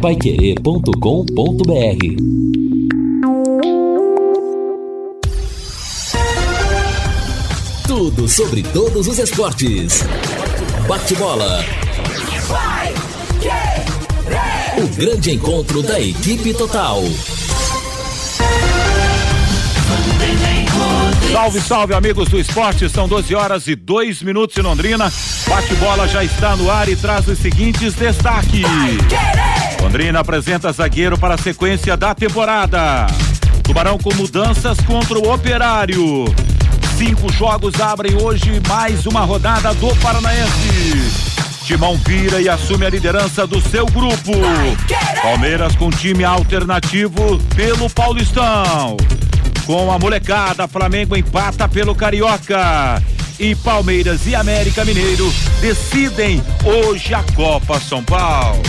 [0.00, 0.90] paiquerê.com.br
[7.86, 10.02] Tudo sobre todos os esportes.
[10.88, 11.62] Bate-bola.
[14.78, 17.02] O grande encontro da equipe total.
[21.30, 22.88] Salve, salve, amigos do esporte.
[22.88, 25.12] São 12 horas e 2 minutos em Londrina.
[25.46, 28.64] Bate-bola já está no ar e traz os seguintes destaques.
[29.90, 33.08] Londrina apresenta zagueiro para a sequência da temporada.
[33.64, 36.26] Tubarão com mudanças contra o Operário.
[36.96, 41.26] Cinco jogos abrem hoje mais uma rodada do Paranaense.
[41.64, 44.30] Timão vira e assume a liderança do seu grupo.
[45.22, 48.96] Palmeiras com time alternativo pelo Paulistão.
[49.66, 53.02] Com a molecada, Flamengo empata pelo Carioca.
[53.40, 58.62] E Palmeiras e América Mineiro decidem hoje a Copa São Paulo.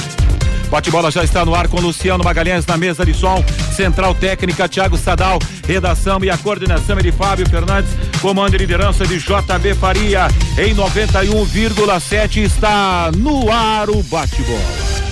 [0.72, 3.44] Bate-bola já está no ar com Luciano Magalhães na mesa de som.
[3.76, 5.38] Central técnica Thiago Sadal.
[5.68, 7.92] Redação e a coordenação é de Fábio Fernandes.
[8.22, 10.30] Comando e liderança de JB Faria.
[10.58, 14.62] Em 91,7 está no ar o bate-bola.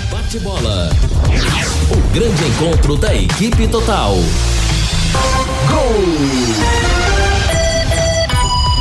[0.09, 0.89] Bate-bola.
[1.91, 4.15] O grande encontro da equipe total.
[5.67, 6.98] Gol!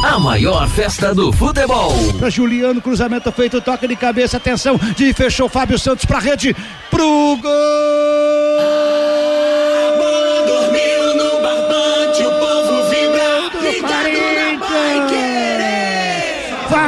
[0.02, 1.92] A maior festa do futebol.
[2.30, 6.54] Juliano, cruzamento feito, toque de cabeça, atenção, de fechou Fábio Santos para rede,
[6.90, 8.47] pro gol!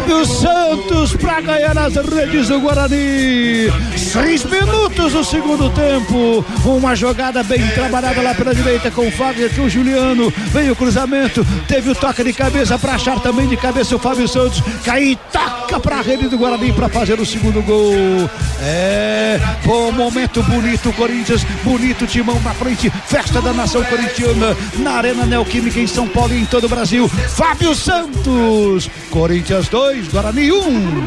[0.00, 3.70] Fábio Santos para ganhar as redes do Guarani.
[3.98, 6.42] Seis minutos do segundo tempo.
[6.64, 10.32] Uma jogada bem trabalhada lá pela direita com o Fagner, com o Juliano.
[10.52, 14.26] Veio o cruzamento, teve o toque de cabeça para achar também de cabeça o Fábio
[14.26, 14.62] Santos.
[14.84, 17.94] Cair, toca para a rede do Guarani para fazer o segundo gol.
[18.62, 24.92] É, foi um momento bonito, Corinthians, bonito timão na frente, festa da nação corintiana na
[24.92, 27.08] Arena Neoquímica em São Paulo e em todo o Brasil.
[27.08, 30.56] Fábio Santos, Corinthians 2, Guarani 1.
[30.56, 31.04] Um.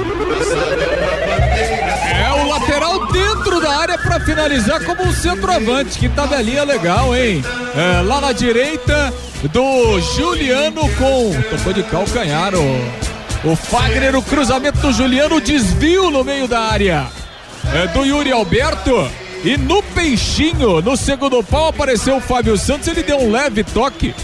[2.23, 5.99] É o lateral dentro da área para finalizar como um centroavante.
[5.99, 7.43] Que tabelinha legal, hein?
[7.75, 9.13] É, lá na direita
[9.51, 11.31] do Juliano com.
[11.49, 17.07] Tocou de calcanhar o, o Fagner, o cruzamento do Juliano, desvio no meio da área
[17.73, 19.09] é, do Yuri Alberto.
[19.43, 22.87] E no peixinho, no segundo pau, apareceu o Fábio Santos.
[22.87, 24.15] Ele deu um leve toque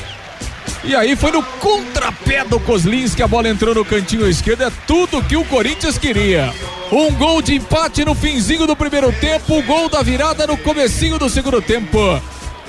[0.84, 4.64] e aí foi no contrapé do Coslins que a bola entrou no cantinho esquerdo.
[4.64, 6.54] É tudo que o Corinthians queria.
[6.92, 11.20] Um gol de empate no finzinho do primeiro tempo, o gol da virada no comecinho
[11.20, 12.22] do segundo tempo.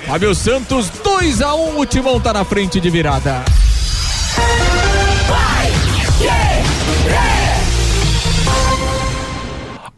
[0.05, 3.43] Fábio Santos 2 a 1, um, o Timão tá na frente de virada.
[5.27, 5.71] Vai,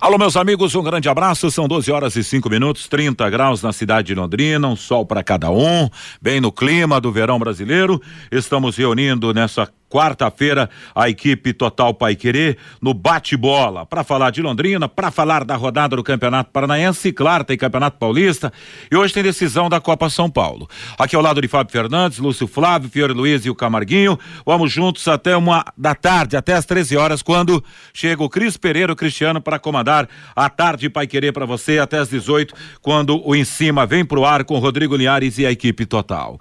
[0.03, 1.49] Alô, meus amigos, um grande abraço.
[1.49, 5.23] São 12 horas e 5 minutos, 30 graus na cidade de Londrina, um sol para
[5.23, 5.89] cada um,
[6.21, 8.01] bem no clima do verão brasileiro.
[8.29, 13.85] Estamos reunindo nessa quarta-feira, a equipe Total Pai Querer no bate-bola.
[13.85, 18.51] Para falar de Londrina, para falar da rodada do Campeonato Paranaense, claro, tem Campeonato Paulista
[18.91, 20.67] e hoje tem decisão da Copa São Paulo.
[20.97, 24.17] Aqui ao lado de Fábio Fernandes, Lúcio Flávio, Fiore Luiz e o Camarguinho.
[24.43, 28.93] Vamos juntos até uma da tarde, até as 13 horas, quando chega o Cris Pereira,
[28.93, 33.35] o Cristiano, para comandar a tarde Pai Querer para você, até as 18, quando o
[33.35, 36.39] Em Cima vem pro ar com Rodrigo Linhares e a equipe total.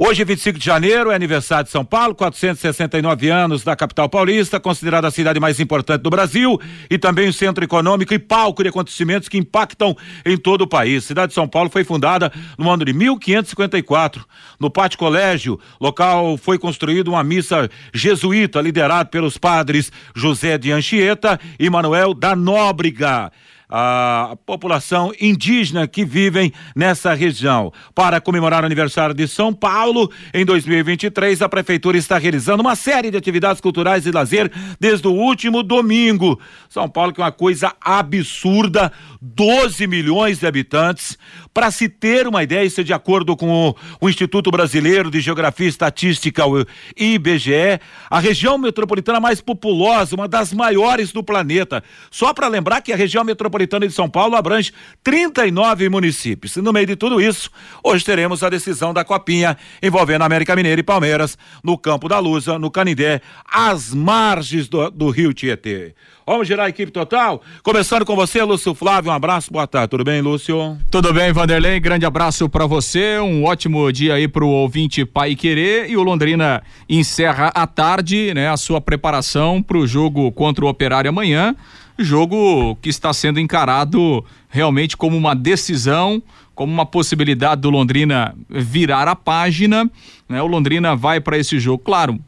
[0.00, 5.08] Hoje, 25 de janeiro, é aniversário de São Paulo, 469 anos da capital paulista, considerada
[5.08, 6.56] a cidade mais importante do Brasil
[6.88, 11.02] e também o centro econômico e palco de acontecimentos que impactam em todo o país.
[11.02, 14.24] A cidade de São Paulo foi fundada no ano de 1554.
[14.60, 21.40] No Pátio Colégio, local foi construído uma missa jesuíta liderada pelos padres José de Anchieta
[21.58, 23.32] e Manuel da Nóbrega
[23.68, 27.72] a população indígena que vivem nessa região.
[27.94, 33.10] Para comemorar o aniversário de São Paulo, em 2023, a Prefeitura está realizando uma série
[33.10, 36.40] de atividades culturais e lazer desde o último domingo.
[36.68, 38.90] São Paulo, que é uma coisa absurda,
[39.20, 41.18] 12 milhões de habitantes.
[41.52, 45.20] Para se ter uma ideia, isso é de acordo com o, o, Instituto Brasileiro de
[45.20, 46.64] Geografia e Estatística, o
[46.96, 51.82] IBGE, a região metropolitana mais populosa, uma das maiores do planeta.
[52.10, 54.72] Só para lembrar que a região metropolitana de São Paulo abrange
[55.02, 56.56] 39 municípios.
[56.56, 57.50] E no meio de tudo isso,
[57.82, 62.58] hoje teremos a decisão da Copinha envolvendo América Mineira e Palmeiras no Campo da Lusa,
[62.58, 65.94] no Canindé, às margens do, do Rio Tietê.
[66.28, 67.40] Vamos girar a equipe total?
[67.62, 69.10] Começando com você, Lúcio Flávio.
[69.10, 69.88] Um abraço, boa tarde.
[69.88, 70.76] Tudo bem, Lúcio?
[70.90, 71.80] Tudo bem, Vanderlei.
[71.80, 73.18] Grande abraço para você.
[73.18, 75.88] Um ótimo dia aí pro ouvinte Pai Querer.
[75.88, 81.08] E o Londrina encerra à tarde, né, a sua preparação pro jogo contra o Operário
[81.08, 81.56] amanhã.
[81.98, 86.22] Jogo que está sendo encarado realmente como uma decisão,
[86.54, 89.88] como uma possibilidade do Londrina virar a página.
[90.28, 90.42] Né?
[90.42, 92.18] O Londrina vai para esse jogo, claro,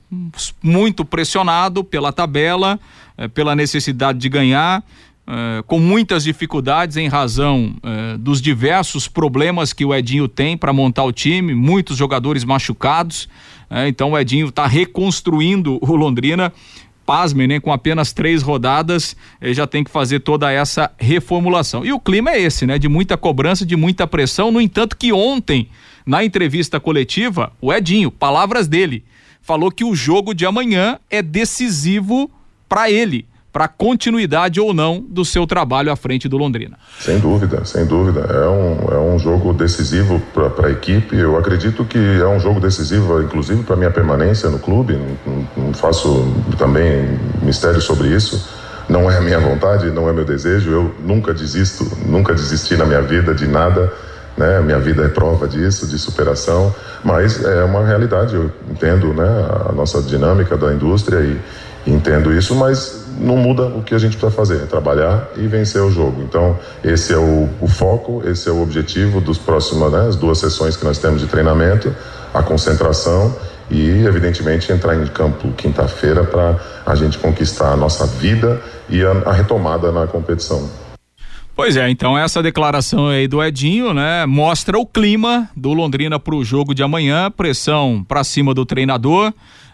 [0.62, 2.78] muito pressionado pela tabela,
[3.18, 4.84] eh, pela necessidade de ganhar.
[5.26, 10.72] Eh, com muitas dificuldades em razão eh, dos diversos problemas que o Edinho tem para
[10.72, 13.28] montar o time, muitos jogadores machucados.
[13.86, 16.52] então o Edinho está reconstruindo o Londrina
[17.10, 17.58] pasmem, né?
[17.58, 21.84] Com apenas três rodadas, ele já tem que fazer toda essa reformulação.
[21.84, 22.78] E o clima é esse, né?
[22.78, 24.52] De muita cobrança, de muita pressão.
[24.52, 25.68] No entanto, que ontem,
[26.06, 29.02] na entrevista coletiva, o Edinho, palavras dele,
[29.42, 32.30] falou que o jogo de amanhã é decisivo
[32.68, 36.76] para ele para continuidade ou não do seu trabalho à frente do Londrina.
[37.00, 38.20] Sem dúvida, sem dúvida.
[38.20, 41.16] É um, é um jogo decisivo para a equipe.
[41.16, 44.98] Eu acredito que é um jogo decisivo, inclusive, para minha permanência no clube.
[45.26, 48.48] Não, não, faço também mistério sobre isso.
[48.88, 50.70] Não é a minha vontade, não é meu desejo.
[50.70, 53.92] Eu nunca desisto, nunca desisti na minha vida de nada.
[54.36, 54.60] Né?
[54.60, 56.74] Minha vida é prova disso, de superação.
[57.04, 58.34] Mas é uma realidade.
[58.34, 59.28] Eu entendo né,
[59.68, 61.38] a nossa dinâmica da indústria e
[61.86, 65.82] entendo isso, mas não muda o que a gente precisa fazer, é trabalhar e vencer
[65.82, 66.22] o jogo.
[66.22, 70.38] Então, esse é o, o foco, esse é o objetivo dos próximos, né, as duas
[70.38, 71.94] sessões que nós temos de treinamento,
[72.32, 73.34] a concentração
[73.70, 79.10] e, evidentemente, entrar em campo quinta-feira para a gente conquistar a nossa vida e a,
[79.26, 80.68] a retomada na competição.
[81.54, 86.34] Pois é, então essa declaração aí do Edinho, né, mostra o clima do Londrina para
[86.34, 89.30] o jogo de amanhã, pressão para cima do treinador.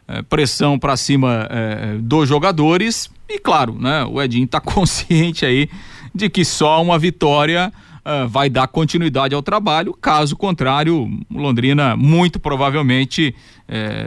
[0.08, 5.68] É, pressão para cima é, dos jogadores e claro, né, o Edinho está consciente aí
[6.14, 7.72] de que só uma vitória
[8.04, 9.92] uh, vai dar continuidade ao trabalho.
[9.92, 13.34] Caso contrário, Londrina muito provavelmente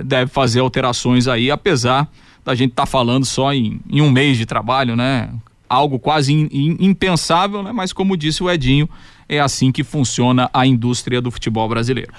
[0.05, 2.09] deve fazer alterações aí, apesar
[2.45, 5.29] da gente estar tá falando só em, em, um mês de trabalho, né?
[5.67, 7.71] Algo quase in, in, impensável, né?
[7.71, 8.89] Mas como disse o Edinho,
[9.29, 12.11] é assim que funciona a indústria do futebol brasileiro.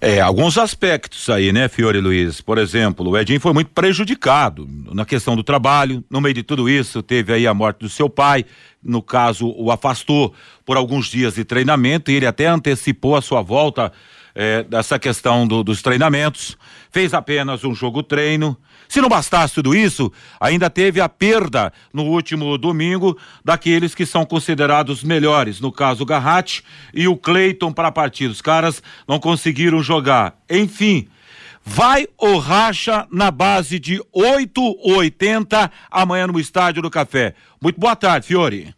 [0.00, 2.40] É, alguns aspectos aí, né, Fiore Luiz?
[2.40, 6.04] Por exemplo, o Edinho foi muito prejudicado na questão do trabalho.
[6.08, 8.44] No meio de tudo isso, teve aí a morte do seu pai.
[8.80, 10.32] No caso, o afastou
[10.64, 13.92] por alguns dias de treinamento e ele até antecipou a sua volta
[14.36, 16.56] é, dessa questão do, dos treinamentos.
[16.92, 18.56] Fez apenas um jogo treino
[18.88, 24.24] se não bastasse tudo isso, ainda teve a perda no último domingo daqueles que são
[24.24, 26.64] considerados melhores, no caso o Garratti
[26.94, 28.32] e o Cleiton para a partida.
[28.32, 30.38] Os caras não conseguiram jogar.
[30.48, 31.06] Enfim,
[31.64, 37.34] vai o racha na base de 8,80 amanhã no Estádio do Café.
[37.60, 38.74] Muito boa tarde, Fiore.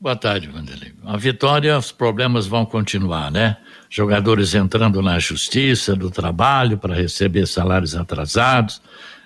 [0.00, 0.92] Boa tarde, Vanderlei.
[1.04, 3.56] A vitória, os problemas vão continuar, né?
[3.90, 8.80] Jogadores entrando na justiça do trabalho para receber salários atrasados,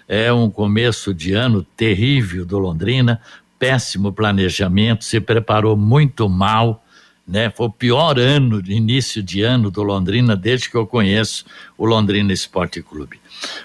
[0.09, 3.21] é um começo de ano terrível do Londrina,
[3.59, 6.85] péssimo planejamento, se preparou muito mal,
[7.27, 7.51] né?
[7.51, 11.45] Foi o pior ano, início de ano do Londrina desde que eu conheço
[11.79, 13.21] o Londrina Esporte Clube.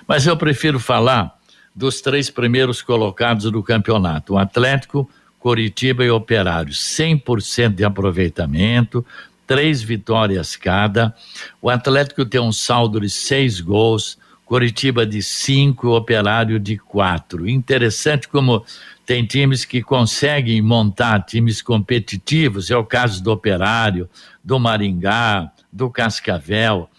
[0.08, 1.36] Mas eu prefiro falar
[1.76, 5.10] dos três primeiros colocados do campeonato: o Atlético,
[5.40, 9.06] Coritiba e Operário, 100% de aproveitamento,
[9.46, 11.16] três vitórias cada.
[11.62, 14.18] O Atlético tem um saldo de seis gols.
[14.48, 17.50] Coritiba de cinco, Operário de quatro.
[17.50, 18.64] Interessante como
[19.06, 24.10] tem times que conseguem montar times competitivos, é o caso do Operário,
[24.42, 26.90] do Maringá, do Cascavel.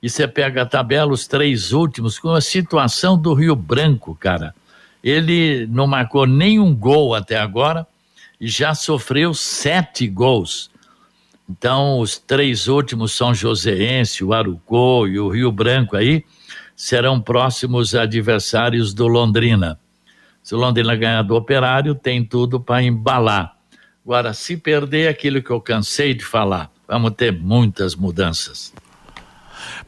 [0.00, 4.54] E você pega a tabela, os três últimos, com a situação do Rio Branco, cara.
[5.02, 7.84] Ele não marcou nenhum gol até agora
[8.40, 10.70] e já sofreu sete gols.
[11.50, 16.24] Então, os três últimos são Joséense, o Arucô e o Rio Branco aí
[16.82, 19.78] serão próximos adversários do Londrina.
[20.42, 23.56] Se o Londrina ganhar do Operário, tem tudo para embalar.
[24.04, 28.74] Agora, se perder aquilo que eu cansei de falar, vamos ter muitas mudanças.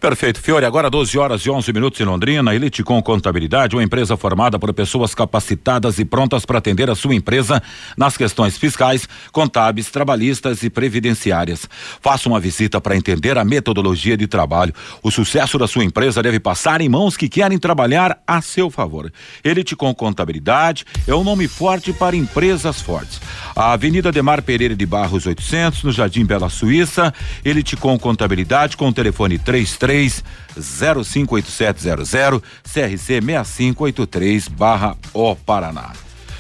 [0.05, 0.39] Perfeito.
[0.39, 2.55] Fiore, agora 12 horas e 11 minutos em Londrina.
[2.55, 7.15] Elite com Contabilidade, uma empresa formada por pessoas capacitadas e prontas para atender a sua
[7.15, 7.63] empresa
[7.97, 11.67] nas questões fiscais, contábeis, trabalhistas e previdenciárias.
[12.03, 14.75] Faça uma visita para entender a metodologia de trabalho.
[15.03, 19.11] O sucesso da sua empresa deve passar em mãos que querem trabalhar a seu favor.
[19.43, 23.23] Elite com Contabilidade é um nome forte para empresas fortes.
[23.57, 27.11] A Avenida Demar Pereira de Barros 800, no Jardim Bela Suíça.
[27.43, 30.25] Elite com Contabilidade com o telefone 33 três
[30.59, 35.93] zero cinco oito sete zero zero CRC meia cinco oito três barra O Paraná.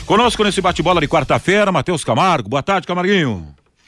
[0.04, 2.48] Conosco nesse bate-bola de quarta-feira, Matheus Camargo.
[2.48, 3.46] Boa tarde, Camarguinho.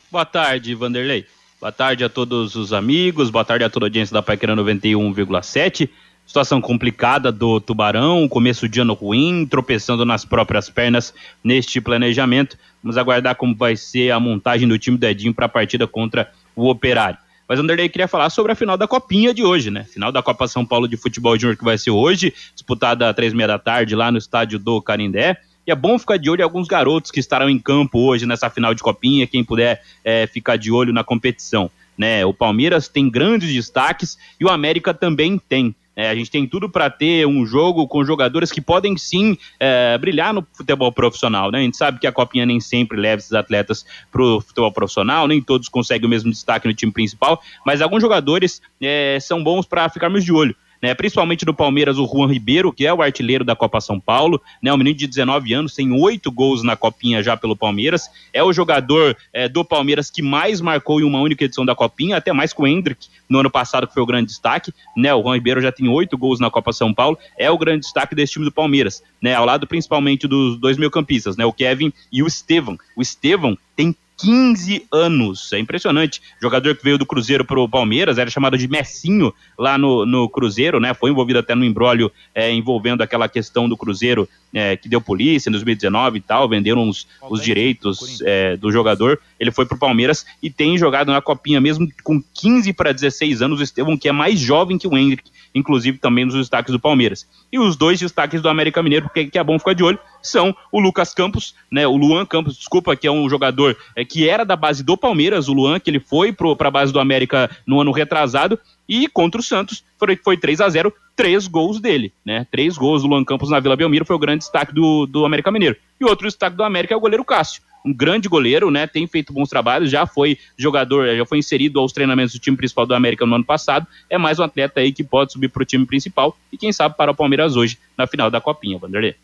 [0.08, 1.26] Boa tarde, Vanderlei.
[1.60, 5.90] Boa tarde a todos os amigos, boa tarde a toda a audiência da Paiquera 91,7.
[6.24, 12.56] situação complicada do Tubarão, começo de ano ruim, tropeçando nas próprias pernas neste planejamento.
[12.84, 16.30] Vamos aguardar como vai ser a montagem do time do Edinho para a partida contra
[16.54, 17.18] o Operário.
[17.48, 19.84] Mas Anderlei queria falar sobre a final da Copinha de hoje, né?
[19.84, 23.32] Final da Copa São Paulo de Futebol Júnior que vai ser hoje, disputada às três
[23.32, 25.36] e meia da tarde lá no estádio do Carindé.
[25.66, 28.48] E é bom ficar de olho em alguns garotos que estarão em campo hoje nessa
[28.50, 31.70] final de Copinha, quem puder é, ficar de olho na competição.
[31.96, 32.24] Né?
[32.24, 35.74] O Palmeiras tem grandes destaques e o América também tem.
[35.96, 39.96] É, a gente tem tudo para ter um jogo com jogadores que podem sim é,
[39.96, 41.50] brilhar no futebol profissional.
[41.50, 41.60] Né?
[41.60, 45.26] A gente sabe que a Copinha nem sempre leva esses atletas para o futebol profissional,
[45.26, 49.64] nem todos conseguem o mesmo destaque no time principal, mas alguns jogadores é, são bons
[49.64, 50.54] para ficarmos de olho
[50.86, 50.94] né?
[50.94, 54.72] Principalmente do Palmeiras, o Juan Ribeiro, que é o artilheiro da Copa São Paulo, né?
[54.72, 58.08] Um menino de 19 anos, tem oito gols na Copinha já pelo Palmeiras.
[58.32, 62.16] É o jogador é, do Palmeiras que mais marcou em uma única edição da Copinha,
[62.16, 64.72] até mais que o Hendrick no ano passado, que foi o grande destaque.
[64.96, 65.12] Né?
[65.12, 68.14] O Juan Ribeiro já tem oito gols na Copa São Paulo, é o grande destaque
[68.14, 69.34] desse time do Palmeiras, né?
[69.34, 71.44] Ao lado principalmente dos dois meio campistas, né?
[71.44, 72.78] O Kevin e o Estevam.
[72.94, 75.52] O Estevam tem 15 anos.
[75.52, 76.22] É impressionante.
[76.40, 80.28] Jogador que veio do Cruzeiro para o Palmeiras, era chamado de Messinho lá no, no
[80.28, 80.94] Cruzeiro, né?
[80.94, 85.50] Foi envolvido até no embrólio é, envolvendo aquela questão do Cruzeiro é, que deu polícia
[85.50, 89.20] em 2019 e tal, venderam os, os direitos é, do jogador.
[89.38, 93.42] Ele foi para o Palmeiras e tem jogado na Copinha mesmo com 15 para 16
[93.42, 93.60] anos.
[93.60, 97.26] O Estevão, que é mais jovem que o Hendrick, inclusive também nos destaques do Palmeiras.
[97.52, 100.54] E os dois destaques do América Mineiro, porque que é bom ficar de olho, são
[100.70, 104.44] o Lucas Campos, né, o Luan Campos, desculpa, que é um jogador é, que era
[104.44, 107.80] da base do Palmeiras, o Luan, que ele foi para a base do América no
[107.80, 112.46] ano retrasado, e contra o Santos foi, foi 3 a 0 três gols dele, né?
[112.50, 115.50] Três gols do Luan Campos na Vila Belmiro foi o grande destaque do, do América
[115.50, 115.74] Mineiro.
[115.98, 118.86] E outro destaque do América é o goleiro Cássio um grande goleiro, né?
[118.86, 122.84] Tem feito bons trabalhos, já foi jogador, já foi inserido aos treinamentos do time principal
[122.84, 123.86] do América no ano passado.
[124.10, 126.96] É mais um atleta aí que pode subir para o time principal e quem sabe
[126.96, 129.14] para o Palmeiras hoje na final da Copinha, Vanderlei.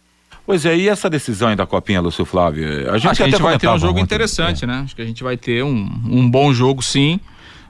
[0.45, 2.67] Pois é, e essa decisão aí da Copinha, Lúcio Flávio?
[2.91, 4.67] A gente, Acho que a gente vai ter um jogo ontem, interessante, é.
[4.67, 4.81] né?
[4.85, 7.21] Acho que a gente vai ter um, um bom jogo, sim.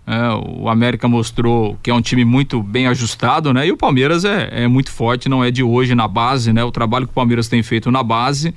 [0.07, 0.19] É,
[0.61, 3.67] o América mostrou que é um time muito bem ajustado, né?
[3.67, 6.65] E o Palmeiras é, é muito forte, não é de hoje na base, né?
[6.65, 8.55] O trabalho que o Palmeiras tem feito na base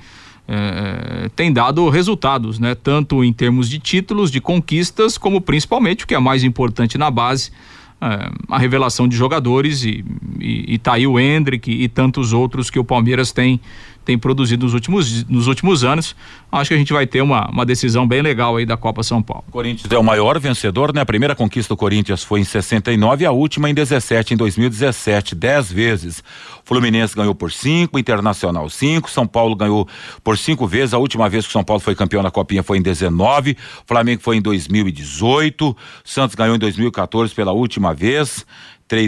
[0.48, 2.76] é, tem dado resultados, né?
[2.76, 7.10] Tanto em termos de títulos, de conquistas, como principalmente o que é mais importante na
[7.10, 7.52] base,
[8.00, 10.06] é, a revelação de jogadores e,
[10.40, 13.60] e, e tá aí o Hendrick e tantos outros que o Palmeiras tem
[14.06, 16.16] tem produzido nos últimos, nos últimos anos.
[16.52, 19.22] Acho que a gente vai ter uma, uma decisão bem legal aí da Copa São
[19.22, 19.44] Paulo.
[19.52, 21.02] Corinthians é o maior vencedor, né?
[21.02, 25.36] A primeira conquista do Corinthians foi em 69 e a última em 17, em 2017,
[25.36, 26.24] 10 vezes.
[26.64, 29.88] Fluminense ganhou por cinco, Internacional cinco, São Paulo ganhou
[30.24, 30.94] por cinco vezes.
[30.94, 34.22] A última vez que o São Paulo foi campeão da Copinha foi em 19, Flamengo
[34.22, 38.46] foi em 2018, Santos ganhou em 2014 pela última vez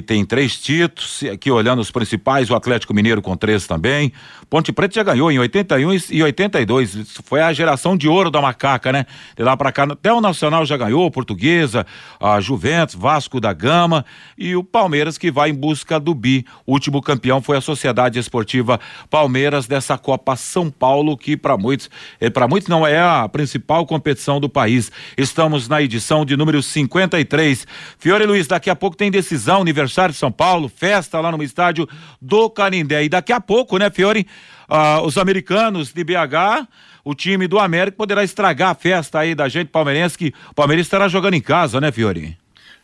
[0.06, 4.12] tem três títulos, aqui olhando os principais, o Atlético Mineiro com três também.
[4.50, 6.96] Ponte Preta já ganhou em 81 e 82.
[6.96, 9.06] Isso foi a geração de ouro da macaca, né?
[9.36, 11.86] De lá para cá, até o Nacional já ganhou, Portuguesa,
[12.18, 14.06] a Juventus, Vasco da Gama
[14.38, 16.46] e o Palmeiras que vai em busca do bi.
[16.66, 21.90] O último campeão foi a Sociedade Esportiva Palmeiras dessa Copa São Paulo, que para muitos,
[22.22, 24.90] eh, para muitos não é a principal competição do país.
[25.18, 27.68] Estamos na edição de número 53.
[28.00, 31.86] Fiore Luiz, daqui a pouco tem decisão aniversário de São Paulo, festa lá no estádio
[32.22, 33.04] do Canindé.
[33.04, 34.26] E daqui a pouco, né, Fiore,
[34.70, 36.68] uh, os americanos de BH,
[37.04, 40.86] o time do América poderá estragar a festa aí da gente palmeirense, que o Palmeiras
[40.86, 42.38] estará jogando em casa, né, Fiore?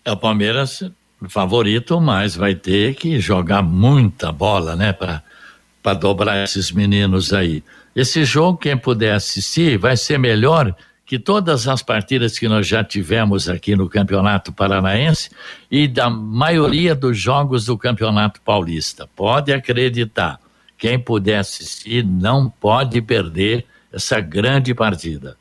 [0.05, 0.83] É o Palmeiras
[1.29, 7.63] favorito, mas vai ter que jogar muita bola, né, para dobrar esses meninos aí.
[7.95, 10.75] Esse jogo, quem puder assistir, vai ser melhor
[11.05, 15.29] que todas as partidas que nós já tivemos aqui no Campeonato Paranaense
[15.69, 19.07] e da maioria dos jogos do Campeonato Paulista.
[19.15, 20.39] Pode acreditar,
[20.83, 25.37] quem puder assistir não pode perder essa grande partida.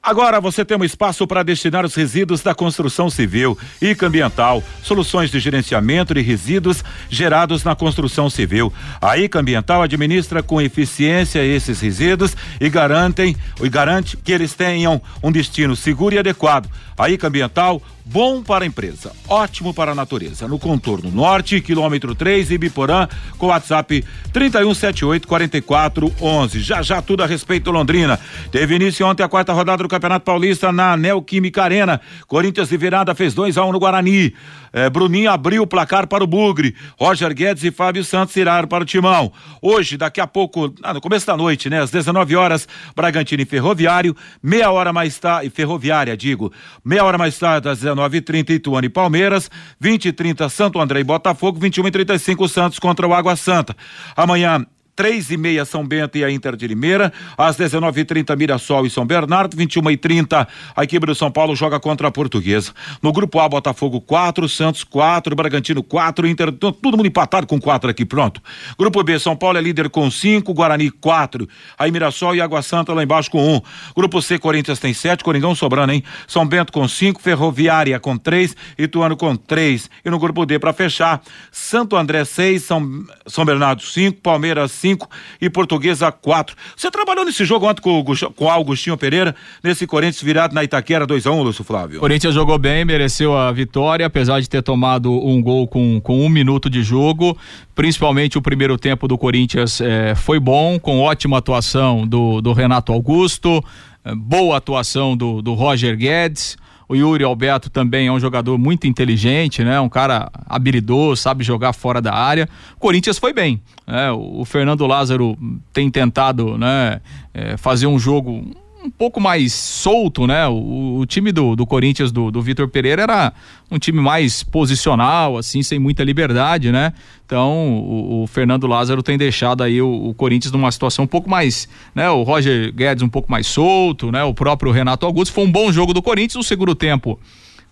[0.00, 5.32] Agora você tem um espaço para destinar os resíduos da construção civil e ambiental, soluções
[5.32, 8.72] de gerenciamento de resíduos gerados na construção civil.
[9.00, 15.02] A ICA Ambiental administra com eficiência esses resíduos e garantem e garante que eles tenham
[15.24, 16.70] um destino seguro e adequado.
[16.96, 20.46] A ICA Ambiental bom para a empresa, ótimo para a natureza.
[20.46, 23.08] No contorno norte, quilômetro 3, Ibiporã,
[23.38, 26.60] com WhatsApp 3178 4411.
[26.60, 28.18] Já já tudo a respeito Londrina.
[28.50, 32.00] Teve início ontem a quarta rodada do Campeonato Paulista na Neoquímica Arena.
[32.26, 34.34] Corinthians de virada fez 2 a 1 um no Guarani.
[34.74, 36.74] É, Bruninho abriu o placar para o Bugre.
[36.98, 39.32] Roger Guedes e Fábio Santos iraram para o Timão.
[39.62, 41.80] Hoje, daqui a pouco, ah, no começo da noite, né?
[41.80, 42.66] Às 19 horas,
[42.96, 44.16] Bragantino e Ferroviário.
[44.42, 46.52] Meia hora mais tarde, Ferroviária, digo.
[46.84, 49.48] Meia hora mais tarde, às 19h30, Ituano e Palmeiras.
[49.78, 51.60] 20 e 30 Santo André e Botafogo.
[51.60, 53.76] 21 e 35 Santos contra o Água Santa.
[54.16, 54.66] Amanhã,
[54.96, 59.04] três e meia São Bento e a Inter de Limeira, às 19h30 Mirassol e São
[59.04, 62.72] Bernardo, 21 e 30 a equipe do São Paulo joga contra a Portuguesa.
[63.02, 67.90] No grupo A, Botafogo 4, Santos 4, Bragantino 4, Inter, todo mundo empatado com 4
[67.90, 68.40] aqui, pronto.
[68.78, 71.48] Grupo B, São Paulo é líder com 5, Guarani 4,
[71.78, 73.54] aí Mirassol e Água Santa lá embaixo com 1.
[73.54, 73.60] Um.
[73.96, 76.02] Grupo C, Corinthians tem 7, Coringão sobrando, hein?
[76.26, 79.90] São Bento com 5, Ferroviária com 3, Ituano com 3.
[80.04, 85.08] E no grupo D, para fechar, Santo André 6, São, São Bernardo 5, Palmeiras 5
[85.40, 86.54] e Portuguesa 4.
[86.76, 91.06] Você trabalhou nesse jogo ontem com com o Augustinho Pereira, nesse Corinthians virado na Itaquera
[91.06, 92.00] 2x1, um, Lúcio Flávio?
[92.00, 96.28] Corinthians jogou bem, mereceu a vitória, apesar de ter tomado um gol com, com um
[96.28, 97.36] minuto de jogo.
[97.74, 102.92] Principalmente o primeiro tempo do Corinthians eh, foi bom, com ótima atuação do, do Renato
[102.92, 103.64] Augusto,
[104.04, 106.56] eh, boa atuação do, do Roger Guedes.
[106.88, 109.80] O Yuri Alberto também é um jogador muito inteligente, né?
[109.80, 112.48] Um cara habilidoso, sabe jogar fora da área.
[112.76, 113.60] O Corinthians foi bem.
[113.86, 114.10] Né?
[114.12, 115.36] O Fernando Lázaro
[115.72, 117.00] tem tentado, né?
[117.32, 118.44] É, fazer um jogo
[118.84, 120.46] um pouco mais solto, né?
[120.46, 123.32] O, o time do, do Corinthians, do, do Vitor Pereira, era
[123.70, 126.92] um time mais posicional, assim, sem muita liberdade, né?
[127.24, 131.30] Então, o, o Fernando Lázaro tem deixado aí o, o, Corinthians numa situação um pouco
[131.30, 132.10] mais, né?
[132.10, 134.22] O Roger Guedes um pouco mais solto, né?
[134.22, 135.32] O próprio Renato Augusto.
[135.32, 137.18] Foi um bom jogo do Corinthians no segundo tempo.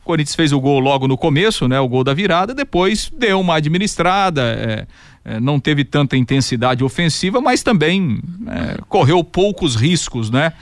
[0.01, 1.79] O Corinthians fez o gol logo no começo, né?
[1.79, 4.87] O gol da virada, depois deu uma administrada, é,
[5.25, 10.55] é, não teve tanta intensidade ofensiva, mas também é, correu poucos riscos, né?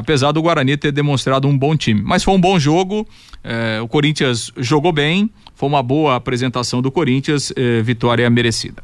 [0.00, 2.02] Apesar do Guarani ter demonstrado um bom time.
[2.02, 3.06] Mas foi um bom jogo,
[3.44, 5.30] é, o Corinthians jogou bem,
[5.60, 8.82] foi uma boa apresentação do Corinthians, eh, vitória merecida.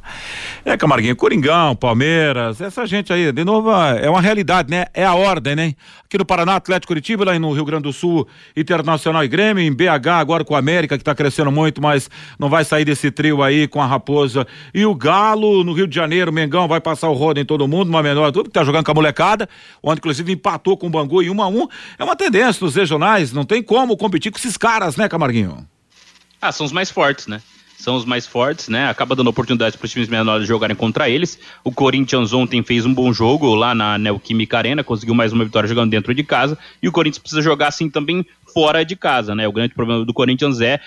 [0.63, 4.85] É, Camarguinho, Coringão, Palmeiras, essa gente aí, de novo, é uma realidade, né?
[4.93, 5.73] É a ordem, né?
[6.05, 9.73] Aqui no Paraná, Atlético Curitiba, lá no Rio Grande do Sul, Internacional e Grêmio, em
[9.73, 13.43] BH, agora com a América, que tá crescendo muito, mas não vai sair desse trio
[13.43, 14.47] aí com a Raposa.
[14.75, 17.89] E o Galo, no Rio de Janeiro, Mengão, vai passar o rodo em todo mundo,
[17.89, 19.49] uma menor, que tá jogando com a molecada,
[19.83, 21.67] onde inclusive empatou com o Bangu em um a um.
[21.99, 25.67] É uma tendência nos regionais, não tem como competir com esses caras, né, Camarguinho?
[26.41, 27.41] Ah, são os mais fortes, né?
[27.79, 28.89] São os mais fortes, né?
[28.89, 31.39] Acaba dando oportunidades para os times menores jogarem contra eles.
[31.63, 35.69] O Corinthians ontem fez um bom jogo lá na Neoquímica Arena, conseguiu mais uma vitória
[35.69, 36.57] jogando dentro de casa.
[36.83, 38.25] E o Corinthians precisa jogar assim também
[38.57, 39.47] fora de casa, né?
[39.47, 40.81] O grande problema do Corinthians é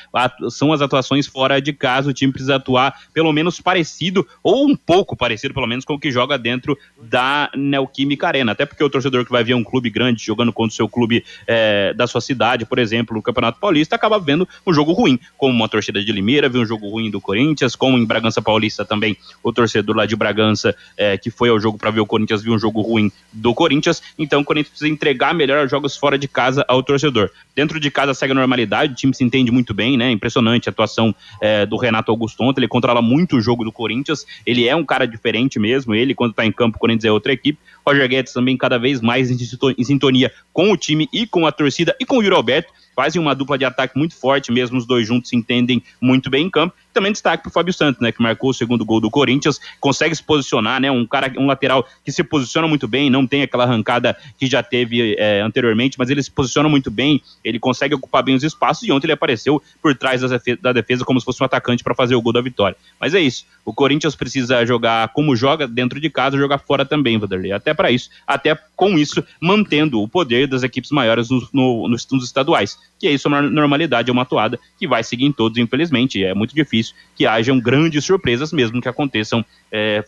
[0.49, 2.09] são as atuações fora de casa.
[2.09, 5.99] O time precisa atuar pelo menos parecido ou um pouco parecido, pelo menos com o
[5.99, 8.53] que joga dentro da Neoquímica Arena.
[8.53, 11.23] Até porque o torcedor que vai ver um clube grande jogando contra o seu clube
[11.45, 15.53] é, da sua cidade, por exemplo, no Campeonato Paulista, acaba vendo um jogo ruim, como
[15.53, 19.15] uma torcida de Limeira viu um jogo ruim do Corinthians, como em Bragança Paulista também
[19.43, 22.51] o torcedor lá de Bragança é, que foi ao jogo para ver o Corinthians viu
[22.51, 24.01] um jogo ruim do Corinthians.
[24.17, 27.29] Então o Corinthians precisa entregar melhor os jogos fora de casa ao torcedor.
[27.59, 30.09] Dentro de casa segue a normalidade, o time se entende muito bem, né?
[30.11, 34.25] Impressionante a atuação é, do Renato Augusto ontem, ele controla muito o jogo do Corinthians,
[34.45, 37.33] ele é um cara diferente mesmo, ele quando tá em campo, o Corinthians é outra
[37.33, 37.59] equipe.
[37.85, 41.93] Roger Guedes também cada vez mais em sintonia com o time e com a torcida
[41.99, 45.05] e com o Yuri Alberto, fazem uma dupla de ataque muito forte, mesmo os dois
[45.05, 46.73] juntos se entendem muito bem em campo.
[46.99, 50.13] Também destaque para o Fábio Santos, né, que marcou o segundo gol do Corinthians, consegue
[50.13, 53.63] se posicionar, né, um cara, um lateral que se posiciona muito bem, não tem aquela
[53.63, 58.21] arrancada que já teve é, anteriormente, mas ele se posiciona muito bem, ele consegue ocupar
[58.21, 60.19] bem os espaços e ontem ele apareceu por trás
[60.61, 62.75] da defesa como se fosse um atacante para fazer o gol da vitória.
[62.99, 67.17] Mas é isso, o Corinthians precisa jogar como joga dentro de casa, jogar fora também,
[67.17, 67.53] Vanderlei.
[67.53, 72.05] Até para isso, até com isso, mantendo o poder das equipes maiores no, no, nos,
[72.23, 72.77] estaduais.
[72.99, 76.23] Que é isso, a normalidade, é uma toada que vai seguir em todos, infelizmente.
[76.23, 80.01] É muito difícil que hajam grandes surpresas, mesmo que aconteçam é,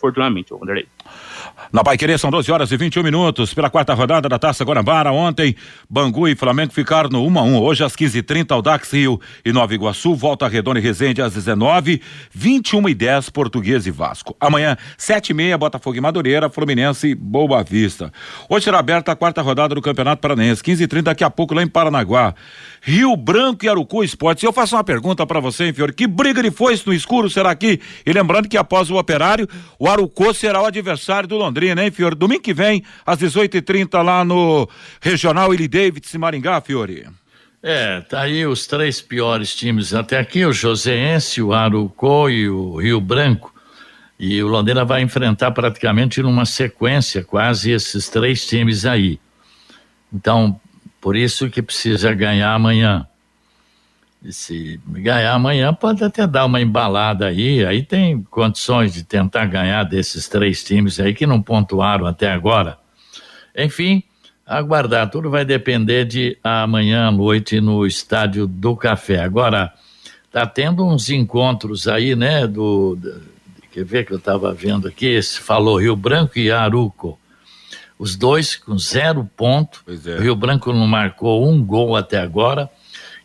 [0.60, 0.88] Wanderlei.
[1.72, 5.12] Na Pai são 12 horas e 21 minutos pela quarta rodada da Taça Guanabara.
[5.12, 5.56] Ontem,
[5.90, 7.62] Bangu e Flamengo ficaram no 1 a 1.
[7.62, 12.02] Hoje às 15h30, Aldax Rio e Nova Iguaçu, Volta Redonda e Resende às 19
[12.34, 14.36] 21 e 10 Português e Vasco.
[14.40, 18.12] Amanhã, 7 e meia, Botafogo e Madureira, Fluminense e Boa Vista.
[18.50, 21.54] Hoje será aberta a quarta rodada do Campeonato Paranaense, 15 h 30 daqui a pouco
[21.54, 22.34] lá em Paranaguá.
[22.82, 24.44] Rio Branco e Arucu Esportes.
[24.44, 25.94] Eu faço uma pergunta para você, hein, Fiore?
[25.94, 27.80] Que briga de foice no escuro será aqui?
[28.06, 32.16] E lembrando que após o operário, o Arucu será o adversário do Londrina, hein, Fiore?
[32.16, 34.70] Domingo que vem, às 18h30, lá no
[35.02, 37.08] Regional Willie Davidson Maringá, Fiore.
[37.64, 42.78] É, tá aí os três piores times até aqui, o Joséense, o Arucó e o
[42.78, 43.54] Rio Branco.
[44.20, 49.20] E o Londrina vai enfrentar praticamente numa sequência quase esses três times aí.
[50.14, 50.60] Então,
[51.02, 53.08] Por isso que precisa ganhar amanhã.
[54.24, 57.66] E se ganhar amanhã, pode até dar uma embalada aí.
[57.66, 62.78] Aí tem condições de tentar ganhar desses três times aí que não pontuaram até agora.
[63.58, 64.04] Enfim,
[64.46, 65.10] aguardar.
[65.10, 69.24] Tudo vai depender de amanhã à noite no Estádio do Café.
[69.24, 69.74] Agora,
[70.32, 72.46] tá tendo uns encontros aí, né?
[72.46, 73.22] Do, do
[73.72, 75.22] quer ver que eu estava vendo aqui?
[75.22, 77.18] Se falou Rio Branco e Aruco.
[77.98, 79.84] Os dois com zero ponto.
[79.88, 80.18] É.
[80.18, 82.70] O Rio Branco não marcou um gol até agora.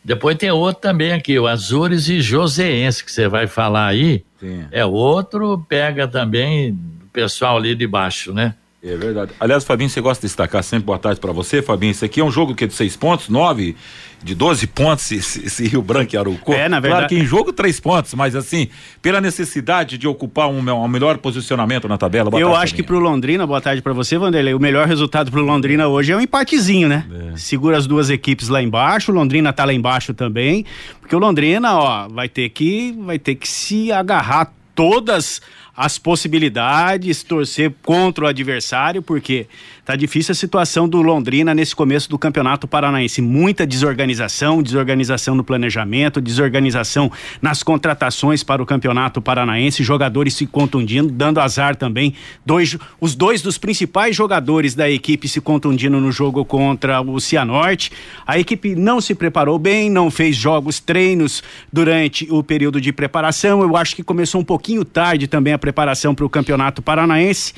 [0.07, 4.23] Depois tem outro também aqui, o Azures e Joseense, que você vai falar aí.
[4.39, 4.65] Sim.
[4.71, 8.55] É outro, pega também o pessoal ali de baixo, né?
[8.81, 9.31] É verdade.
[9.39, 11.91] Aliás, Fabinho, você gosta de destacar sempre boa tarde para você, Fabinho.
[11.91, 13.75] Isso aqui é um jogo que é de seis pontos, nove,
[14.23, 16.53] de 12 pontos, esse, esse Rio Branco e Arucó.
[16.53, 17.07] É, na verdade.
[17.07, 18.67] Claro que em jogo, três pontos, mas assim,
[19.01, 22.29] pela necessidade de ocupar um, um melhor posicionamento na tabela.
[22.39, 24.53] Eu tarde, acho que pro Londrina, boa tarde para você, Vanderlei.
[24.53, 27.03] O melhor resultado pro Londrina hoje é um empatezinho, né?
[27.33, 27.37] É.
[27.37, 30.63] Segura as duas equipes lá embaixo, o Londrina tá lá embaixo também,
[31.01, 35.41] porque o Londrina, ó, vai ter que, vai ter que se agarrar todas
[35.77, 39.45] as possibilidades, torcer contra o adversário, porque
[39.85, 43.21] tá difícil a situação do Londrina nesse começo do Campeonato Paranaense.
[43.21, 47.11] Muita desorganização, desorganização no planejamento, desorganização
[47.43, 52.15] nas contratações para o Campeonato Paranaense, jogadores se contundindo, dando azar também.
[52.43, 57.91] Dois, os dois dos principais jogadores da equipe se contundindo no jogo contra o Cianorte.
[58.25, 63.61] A equipe não se preparou bem, não fez jogos, treinos durante o período de preparação.
[63.61, 67.53] Eu acho que começou um pouquinho tarde também a preparação para o Campeonato Paranaense.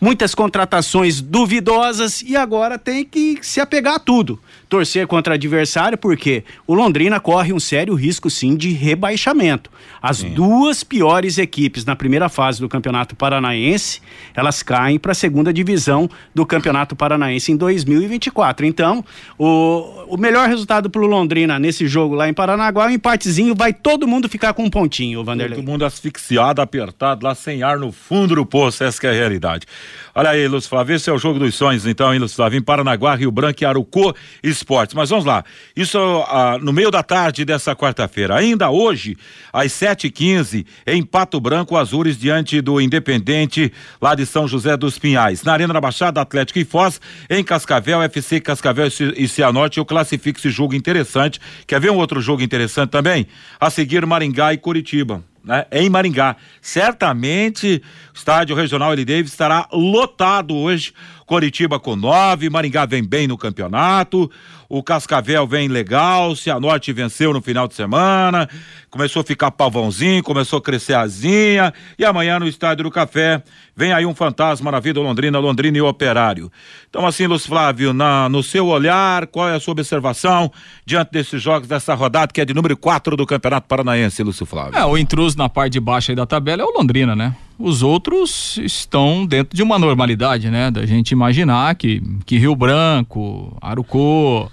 [0.00, 4.40] Muitas contratações duvidosas e agora tem que se apegar a tudo
[4.72, 9.70] torcer contra adversário, porque o Londrina corre um sério risco, sim, de rebaixamento.
[10.00, 10.30] As sim.
[10.30, 14.00] duas piores equipes na primeira fase do Campeonato Paranaense,
[14.34, 18.64] elas caem para a segunda divisão do Campeonato Paranaense em 2024.
[18.64, 19.04] Então,
[19.38, 23.74] o, o melhor resultado para o Londrina nesse jogo lá em Paranaguá, um empatezinho, vai
[23.74, 25.56] todo mundo ficar com um pontinho, Vanderlei.
[25.56, 29.66] Todo mundo asfixiado, apertado, lá sem ar no fundo do poço, essa é a realidade.
[30.14, 32.62] Olha aí, Lúcio Flávio, esse é o jogo dos sonhos, então, hein, Lúcio Flávio, em
[32.62, 34.94] Paranaguá, Rio Branco e Arucô, esportes.
[34.94, 35.42] Mas vamos lá.
[35.74, 35.98] Isso
[36.28, 38.36] ah, no meio da tarde dessa quarta-feira.
[38.36, 39.16] Ainda hoje,
[39.50, 43.72] às 7h15, em Pato Branco, Azures, diante do Independente,
[44.02, 45.42] lá de São José dos Pinhais.
[45.44, 50.38] Na Arena da Baixada, Atlético e Foz, em Cascavel, FC Cascavel e Cianorte, eu classifico
[50.38, 51.40] esse jogo interessante.
[51.66, 53.26] Quer ver um outro jogo interessante também?
[53.58, 55.24] A seguir, Maringá e Curitiba.
[55.44, 56.36] Né, em Maringá.
[56.60, 57.82] Certamente
[58.14, 59.04] o estádio regional L.
[59.04, 60.92] Davis estará lotado hoje.
[61.26, 64.30] Coritiba com nove, Maringá vem bem no campeonato
[64.72, 68.48] o Cascavel vem legal, Cianorte venceu no final de semana,
[68.88, 73.42] começou a ficar pavãozinho, começou a crescer asinha, e amanhã no Estádio do Café
[73.76, 76.50] vem aí um fantasma na vida Londrina, Londrina e Operário.
[76.88, 80.50] Então assim, Lúcio Flávio, na, no seu olhar, qual é a sua observação
[80.86, 84.74] diante desses jogos, dessa rodada que é de número 4 do Campeonato Paranaense, Lúcio Flávio?
[84.74, 87.36] É, o intruso na parte de baixo aí da tabela é o Londrina, né?
[87.58, 90.70] Os outros estão dentro de uma normalidade, né?
[90.70, 94.50] Da gente imaginar que, que Rio Branco, Arucô,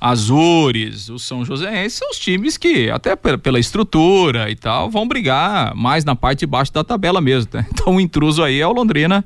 [0.00, 5.74] Azures, o São José, são os times que, até pela estrutura e tal, vão brigar
[5.74, 7.50] mais na parte de baixo da tabela mesmo.
[7.54, 7.66] Né?
[7.72, 9.24] Então o intruso aí é o Londrina,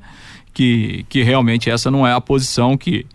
[0.53, 3.05] que, que realmente essa não é a posição que,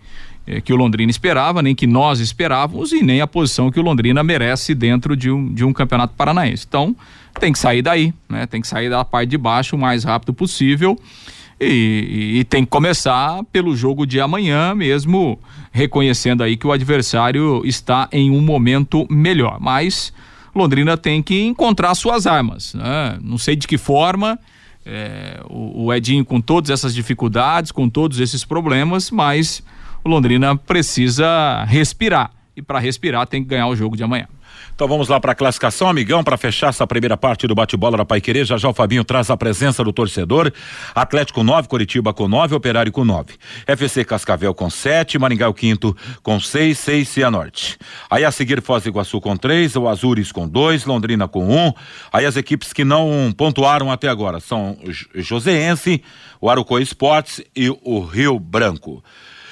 [0.45, 3.83] eh, que o Londrina esperava, nem que nós esperávamos e nem a posição que o
[3.83, 6.65] Londrina merece dentro de um, de um campeonato paranaense.
[6.67, 6.95] Então
[7.39, 8.45] tem que sair daí, né?
[8.47, 10.99] Tem que sair da parte de baixo o mais rápido possível
[11.59, 15.39] e, e, tem que começar pelo jogo de amanhã mesmo,
[15.71, 19.57] reconhecendo aí que o adversário está em um momento melhor.
[19.59, 20.13] Mas
[20.57, 22.73] Londrina tem que encontrar suas armas.
[22.73, 23.17] Né?
[23.21, 24.39] Não sei de que forma.
[24.85, 29.61] É, o, o Edinho com todas essas dificuldades, com todos esses problemas, mas
[30.03, 32.31] o Londrina precisa respirar.
[32.55, 34.27] E para respirar tem que ganhar o jogo de amanhã.
[34.77, 38.05] Então vamos lá para a classificação, amigão, para fechar essa primeira parte do bate-bola da
[38.05, 38.45] Pai Querer.
[38.45, 40.53] Já já o Fabinho traz a presença do torcedor.
[40.93, 43.33] Atlético 9, Curitiba com 9, Operário com 9.
[43.65, 47.75] FC Cascavel com 7, Maringá o quinto com 6, 6 Cianorte.
[48.07, 51.57] Aí a seguir Foz do Iguaçu com 3, o Azures com 2, Londrina com 1.
[51.57, 51.73] Um.
[52.13, 56.03] Aí as equipes que não pontuaram até agora são o Joseense,
[56.39, 59.03] o Arucó Esportes e o Rio Branco.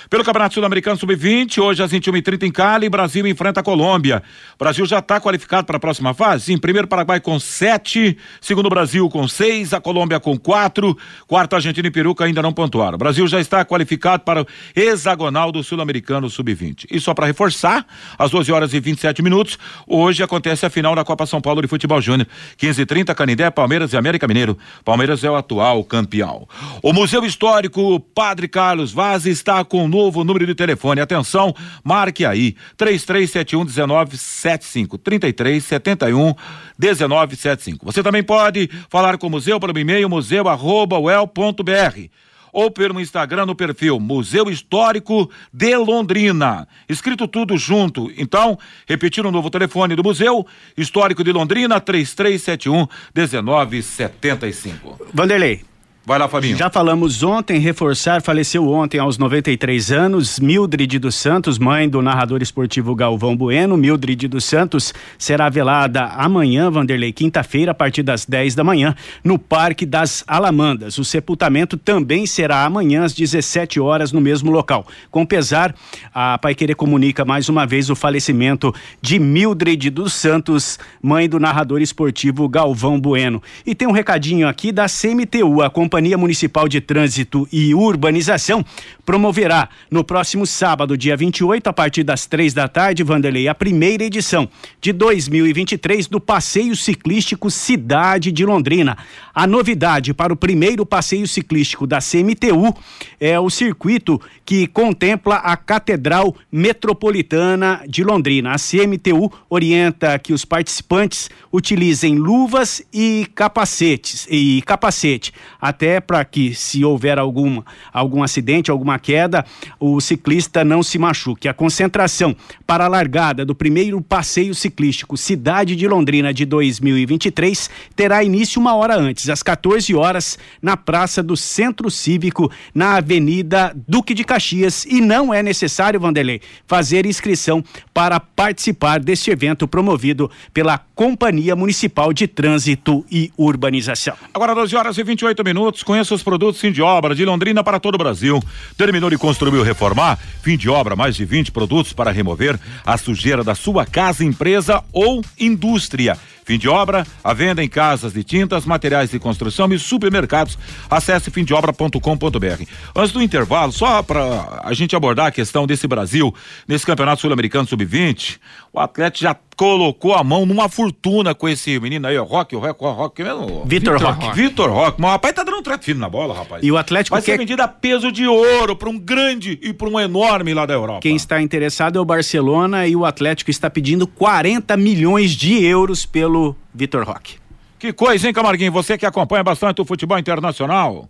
[0.09, 4.21] Pelo Campeonato Sul-Americano Sub-20, hoje às 21h30 em Cali, Brasil enfrenta a Colômbia.
[4.53, 6.45] O Brasil já está qualificado para a próxima fase?
[6.45, 10.95] Sim, primeiro Paraguai com sete, segundo Brasil com seis, a Colômbia com quatro,
[11.27, 12.95] quarto Argentina e Peru ainda não pontuaram.
[12.95, 16.85] O Brasil já está qualificado para o hexagonal do Sul-Americano Sub-20.
[16.91, 17.85] E só para reforçar,
[18.17, 21.67] às 12 horas e 27 minutos, hoje acontece a final da Copa São Paulo de
[21.67, 22.27] Futebol Júnior.
[22.59, 24.55] 15h30, Canindé, Palmeiras e América Mineiro.
[24.83, 26.47] Palmeiras é o atual campeão.
[26.83, 31.01] O Museu Histórico Padre Carlos Vaz está com novo número de telefone.
[31.01, 34.97] Atenção, marque aí: 3371 1975.
[34.97, 36.35] 3371
[36.77, 37.85] 1975.
[37.85, 42.09] Você também pode falar com o museu pelo e-mail museu@uel.br
[42.51, 46.65] ou pelo Instagram no perfil Museu Histórico de Londrina.
[46.87, 48.09] Escrito tudo junto.
[48.17, 54.97] Então, repetir o novo telefone do Museu Histórico de Londrina, 3371 1975.
[55.13, 55.74] Vanderlei.
[56.05, 56.55] Vai lá, Fabinho.
[56.55, 62.43] Já falamos ontem, reforçar, faleceu ontem aos 93 anos, Mildred dos Santos, mãe do narrador
[62.43, 63.75] esportivo Galvão Bueno.
[63.75, 69.39] Mildred dos Santos será velada amanhã, Vanderlei, quinta-feira, a partir das 10 da manhã, no
[69.39, 70.99] Parque das Alamandas.
[70.99, 74.85] O sepultamento também será amanhã às 17 horas no mesmo local.
[75.09, 75.73] Com pesar,
[76.13, 81.81] a Paiquerê comunica mais uma vez o falecimento de Mildred dos Santos, mãe do narrador
[81.81, 83.41] esportivo Galvão Bueno.
[83.65, 88.65] E tem um recadinho aqui da CMTU, a Companhia Municipal de Trânsito e Urbanização
[89.05, 94.03] promoverá no próximo sábado, dia 28, a partir das três da tarde, Vanderlei, a primeira
[94.03, 94.49] edição
[94.81, 98.97] de 2023 do Passeio Ciclístico Cidade de Londrina.
[99.35, 102.73] A novidade para o primeiro passeio ciclístico da CMTU
[103.19, 108.53] é o circuito que contempla a Catedral Metropolitana de Londrina.
[108.53, 116.55] A CMTU orienta que os participantes utilizem luvas e capacetes e capacete até para que
[116.55, 119.43] se houver algum algum acidente, alguma queda,
[119.77, 121.49] o ciclista não se machuque.
[121.49, 122.33] A concentração
[122.65, 128.75] para a largada do primeiro passeio ciclístico Cidade de Londrina de 2023 terá início uma
[128.75, 134.85] hora antes, às 14 horas, na Praça do Centro Cívico, na Avenida Duque de Caxias,
[134.85, 142.13] e não é necessário, Vanderlei, fazer inscrição para participar deste evento promovido pela Companhia Municipal
[142.13, 144.15] de Trânsito e Urbanização.
[144.33, 145.83] Agora 12 horas e 28 minutos.
[145.83, 148.41] Conheça os produtos fim de obra de Londrina para todo o Brasil.
[148.77, 150.17] Terminou de construir ou reformar?
[150.41, 152.54] Fim de obra, mais de 20 produtos para remover
[152.85, 156.17] a sujeira da sua casa, empresa ou indústria.
[156.45, 160.57] Fim de obra, a venda em casas de tintas, materiais de construção e supermercados.
[160.89, 162.63] Acesse fimdeobra.com.br.
[162.95, 166.33] Antes do intervalo, só para a gente abordar a questão desse Brasil,
[166.67, 168.37] nesse Campeonato Sul-Americano Sub-20,
[168.71, 172.59] o Atlético já colocou a mão numa fortuna com esse menino aí, o Rock, o
[172.59, 173.63] Rock, o Rock mesmo.
[173.65, 174.31] Vitor Roque.
[174.35, 174.99] Vitor Rock.
[175.01, 176.61] Mas o rapaz tá dando um trato fino na bola, rapaz.
[176.61, 179.71] E o Atlético Vai ser quer- vendido a peso de ouro para um grande e
[179.71, 180.99] para um enorme lá da Europa.
[181.01, 186.05] Quem está interessado é o Barcelona e o Atlético está pedindo 40 milhões de euros
[186.05, 186.34] pelo
[186.73, 187.37] Vitor Roque.
[187.77, 188.71] Que coisa, hein, Camarguinho?
[188.71, 191.09] Você que acompanha bastante o futebol internacional.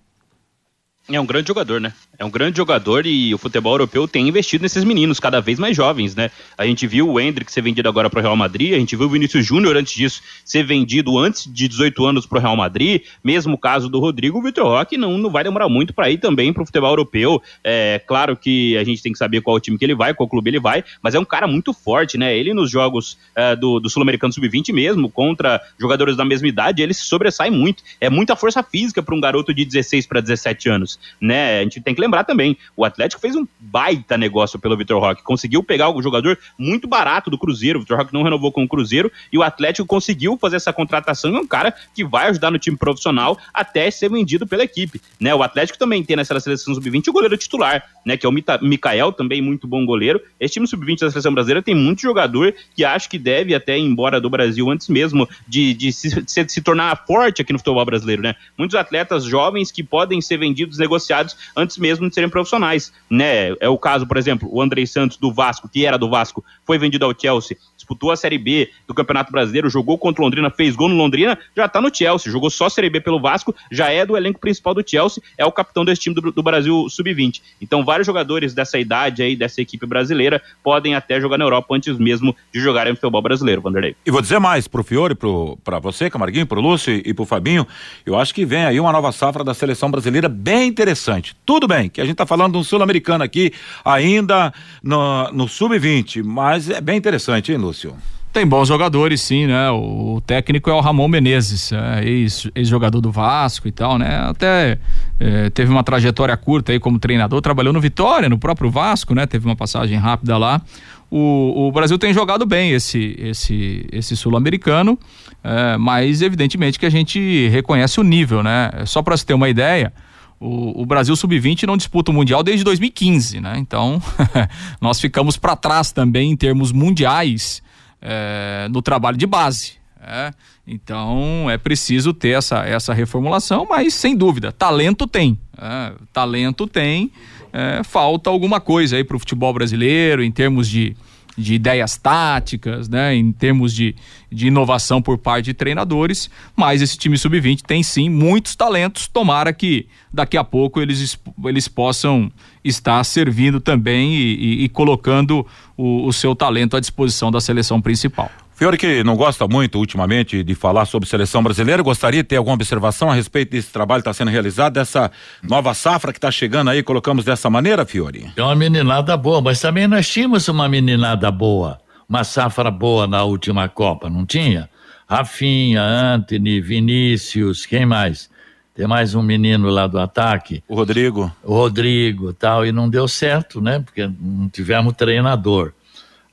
[1.07, 1.93] É um grande jogador, né?
[2.17, 5.75] É um grande jogador e o futebol europeu tem investido nesses meninos cada vez mais
[5.75, 6.31] jovens, né?
[6.57, 9.05] A gente viu o Hendrick ser vendido agora para o Real Madrid, a gente viu
[9.05, 13.03] o Vinícius Júnior antes disso ser vendido antes de 18 anos para o Real Madrid,
[13.23, 16.17] mesmo o caso do Rodrigo, o Vitor Roque não, não vai demorar muito para ir
[16.17, 17.41] também para o futebol europeu.
[17.63, 20.49] É claro que a gente tem que saber qual time que ele vai, qual clube
[20.49, 22.35] ele vai, mas é um cara muito forte, né?
[22.35, 26.93] Ele nos jogos é, do, do Sul-Americano Sub-20 mesmo, contra jogadores da mesma idade, ele
[26.93, 27.83] se sobressai muito.
[28.01, 31.59] É muita força física para um garoto de 16 para 17 anos, né?
[31.59, 35.23] A gente tem que lembrar também, o Atlético fez um baita negócio pelo Vitor Roque,
[35.23, 38.67] conseguiu pegar o jogador muito barato do Cruzeiro, o Vitor Roque não renovou com o
[38.67, 42.51] Cruzeiro e o Atlético conseguiu fazer essa contratação e é um cara que vai ajudar
[42.51, 45.33] no time profissional até ser vendido pela equipe, né?
[45.33, 49.11] O Atlético também tem nessa seleção sub-20 o goleiro titular, né, que é o Mikael,
[49.11, 50.21] também muito bom goleiro.
[50.39, 53.81] Esse time sub-20 da seleção brasileira tem muito jogador que acho que deve até ir
[53.81, 57.83] embora do Brasil antes mesmo de, de se, se- se tornar forte aqui no futebol
[57.85, 58.35] brasileiro, né?
[58.57, 63.49] Muitos atletas jovens que podem ser vendidos, negociados antes mesmo de serem profissionais, né?
[63.59, 66.77] É o caso, por exemplo, o Andrei Santos do Vasco, que era do Vasco, foi
[66.77, 70.75] vendido ao Chelsea, disputou a Série B do Campeonato Brasileiro, jogou contra o Londrina, fez
[70.75, 74.05] gol no Londrina, já tá no Chelsea, jogou só Série B pelo Vasco, já é
[74.05, 77.41] do elenco principal do Chelsea, é o capitão desse time do, do Brasil Sub-20.
[77.61, 81.97] Então, vários jogadores dessa idade aí, dessa equipe brasileira, podem até jogar na Europa antes
[81.97, 83.95] mesmo de jogarem futebol brasileiro, Vanderlei.
[84.05, 87.67] E vou dizer mais pro Fiore, pro, pra você, Camarguinho, pro Lúcio e pro Fabinho,
[88.05, 91.35] eu acho que vem aí uma nova safra da seleção brasileira bem interessante.
[91.45, 93.51] Tudo bem, que a gente tá falando de um sul-americano aqui,
[93.83, 97.95] ainda no, no sub-20, mas é bem interessante, hein, Lúcio?
[98.33, 99.71] Tem bons jogadores, sim, né?
[99.71, 104.17] O técnico é o Ramon Menezes, é, ex- ex-jogador do Vasco e tal, né?
[104.27, 104.77] Até
[105.17, 109.25] é, teve uma trajetória curta aí como treinador, trabalhou no Vitória, no próprio Vasco, né?
[109.25, 110.61] Teve uma passagem rápida lá.
[111.09, 114.99] O, o Brasil tem jogado bem esse, esse, esse sul-americano,
[115.41, 118.69] é, mas evidentemente que a gente reconhece o nível, né?
[118.85, 119.93] Só para se ter uma ideia,
[120.39, 123.55] o, o Brasil Sub-20 não disputa o Mundial desde 2015, né?
[123.57, 124.01] Então,
[124.81, 127.61] nós ficamos para trás também em termos mundiais
[128.01, 129.73] é, no trabalho de base.
[130.01, 130.31] é.
[130.67, 135.39] Então, é preciso ter essa, essa reformulação, mas sem dúvida, talento tem.
[135.57, 137.11] é, talento tem.
[137.53, 140.97] é, falta alguma coisa aí para o futebol brasileiro em termos de,
[141.37, 143.95] de ideias táticas, né, em termos de,
[144.31, 149.51] de inovação por parte de treinadores, mas esse time sub-20 tem sim muitos talentos, tomara
[149.51, 152.31] que daqui a pouco eles, eles possam
[152.63, 155.45] estar servindo também e, e, e colocando
[155.75, 158.31] o, o seu talento à disposição da seleção principal.
[158.55, 162.53] Fiore que não gosta muito ultimamente de falar sobre seleção brasileira, gostaria de ter alguma
[162.53, 165.11] observação a respeito desse trabalho que está sendo realizado, dessa
[165.43, 168.31] nova safra que está chegando aí, colocamos dessa maneira, Fiore?
[168.33, 173.25] É uma meninada boa, mas também nós tínhamos uma meninada boa, uma safra boa na
[173.25, 174.69] última Copa, não tinha?
[175.05, 178.29] Rafinha, Anthony, Vinícius, quem mais?
[178.73, 180.63] Tem mais um menino lá do ataque.
[180.65, 181.29] O Rodrigo.
[181.43, 183.79] O Rodrigo tal, e não deu certo, né?
[183.79, 185.73] Porque não tivemos treinador.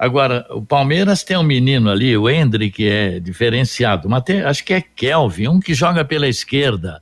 [0.03, 4.09] Agora, o Palmeiras tem um menino ali, o Hendrick, que é diferenciado.
[4.09, 7.01] Mas tem, acho que é Kelvin, um que joga pela esquerda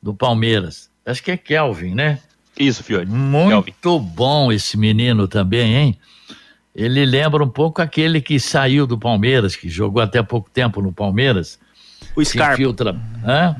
[0.00, 0.88] do Palmeiras.
[1.04, 2.20] Acho que é Kelvin, né?
[2.56, 3.06] Isso, Fiore.
[3.06, 4.08] Muito Kelvin.
[4.14, 5.98] bom esse menino também, hein?
[6.72, 10.92] Ele lembra um pouco aquele que saiu do Palmeiras, que jogou até pouco tempo no
[10.92, 11.58] Palmeiras.
[12.14, 12.54] O Scarpa.
[12.54, 12.96] Infiltra...
[13.26, 13.56] Hã?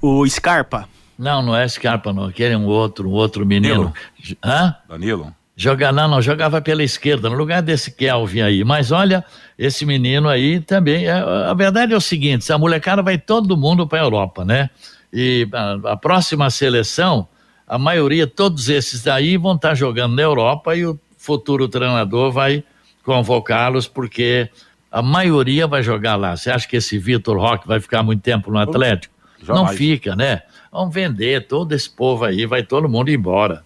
[0.00, 0.88] O Scarpa.
[1.18, 2.24] Não, não é Scarpa, não.
[2.24, 3.92] Aquele é um outro, um outro menino.
[3.92, 4.38] Danilo.
[4.42, 4.74] Hã?
[4.88, 5.34] Danilo.
[5.62, 8.64] Jogar, não, não, jogava pela esquerda, no lugar desse Kelvin aí.
[8.64, 9.22] Mas olha,
[9.58, 11.04] esse menino aí também.
[11.04, 14.70] É, a verdade é o seguinte: a molecada vai todo mundo para a Europa, né?
[15.12, 17.28] E a, a, próxima seleção,
[17.68, 22.32] a maioria, todos esses daí vão estar tá jogando na Europa e o futuro treinador
[22.32, 22.64] vai
[23.04, 24.48] convocá-los, porque
[24.90, 26.38] a maioria vai jogar lá.
[26.38, 29.12] Você acha que esse Vitor Roque vai ficar muito tempo no Atlético?
[29.42, 29.66] Jamais.
[29.66, 30.40] Não fica, né?
[30.72, 33.62] Vamos vender todo esse povo aí, vai todo mundo embora.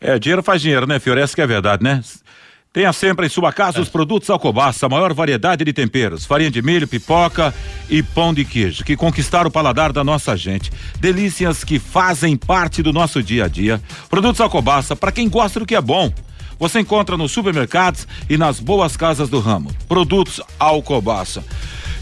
[0.00, 1.20] É, dinheiro faz dinheiro, né, Fiore?
[1.20, 2.02] Essa que é a verdade, né?
[2.72, 6.60] Tenha sempre em sua casa os produtos Alcobaça, a maior variedade de temperos, farinha de
[6.60, 7.54] milho, pipoca
[7.88, 10.70] e pão de queijo, que conquistaram o paladar da nossa gente.
[11.00, 13.80] Delícias que fazem parte do nosso dia a dia.
[14.10, 16.12] Produtos Alcobaça, para quem gosta do que é bom.
[16.58, 19.74] Você encontra nos supermercados e nas boas casas do ramo.
[19.88, 21.42] Produtos Alcobaça.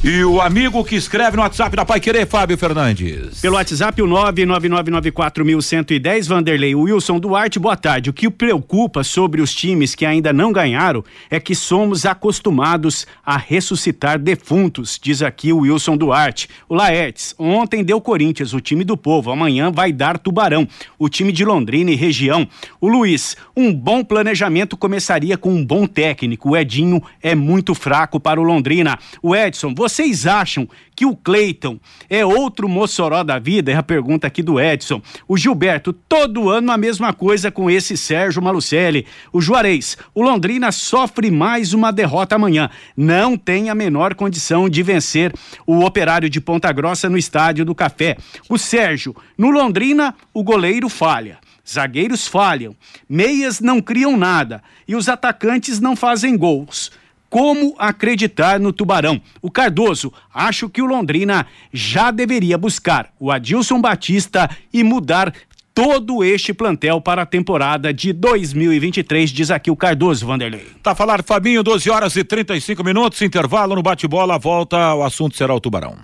[0.06, 3.40] E o amigo que escreve no WhatsApp da Pai Querer, Fábio Fernandes.
[3.40, 8.10] Pelo WhatsApp, o 99994110, Vanderlei Wilson Duarte, boa tarde.
[8.10, 13.38] O que preocupa sobre os times que ainda não ganharam é que somos acostumados a
[13.38, 16.50] ressuscitar defuntos, diz aqui o Wilson Duarte.
[16.68, 21.32] O Laertes, ontem deu Corinthians, o time do povo, amanhã vai dar Tubarão, o time
[21.32, 22.46] de Londrina e região.
[22.78, 26.50] O Luiz, um bom planejamento começaria com um bom técnico.
[26.50, 28.98] O Edinho é muito fraco para o Londrina.
[29.22, 31.78] O Edson, você vocês acham que o Cleiton
[32.10, 33.70] é outro Mossoró da vida?
[33.70, 35.00] É a pergunta aqui do Edson.
[35.28, 39.06] O Gilberto, todo ano a mesma coisa com esse Sérgio Malucelli.
[39.32, 42.68] O Juarez, o Londrina sofre mais uma derrota amanhã.
[42.96, 45.32] Não tem a menor condição de vencer
[45.64, 48.16] o operário de Ponta Grossa no Estádio do Café.
[48.48, 51.38] O Sérgio, no Londrina, o goleiro falha.
[51.66, 52.76] Zagueiros falham,
[53.08, 56.90] meias não criam nada e os atacantes não fazem gols.
[57.34, 59.20] Como acreditar no Tubarão?
[59.42, 65.34] O Cardoso, acho que o Londrina já deveria buscar o Adilson Batista e mudar
[65.74, 70.64] todo este plantel para a temporada de 2023, diz aqui o Cardoso, Vanderlei.
[70.80, 75.52] Tá falar Fabinho, 12 horas e 35 minutos, intervalo no bate-bola, volta, o assunto será
[75.52, 75.96] o Tubarão.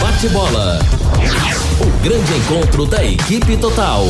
[0.00, 0.80] Bate-bola.
[1.80, 4.02] O grande encontro da equipe total.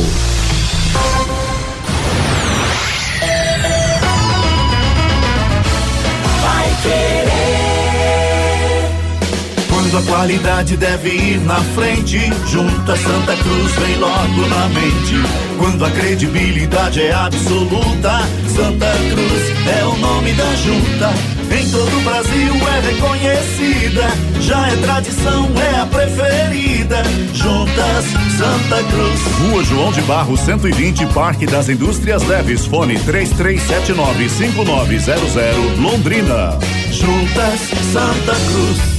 [9.89, 15.15] Quando a qualidade deve ir na frente, junta Santa Cruz vem logo na mente.
[15.57, 18.19] Quando a credibilidade é absoluta,
[18.55, 21.11] Santa Cruz é o nome da junta.
[21.51, 24.07] Em todo o Brasil é reconhecida,
[24.41, 27.01] já é tradição, é a preferida.
[27.33, 28.05] Juntas
[28.37, 29.19] Santa Cruz.
[29.39, 36.59] Rua João de Barro 120, Parque das Indústrias Leves, fone 33795900, Londrina.
[36.91, 37.59] Juntas
[37.91, 38.98] Santa Cruz.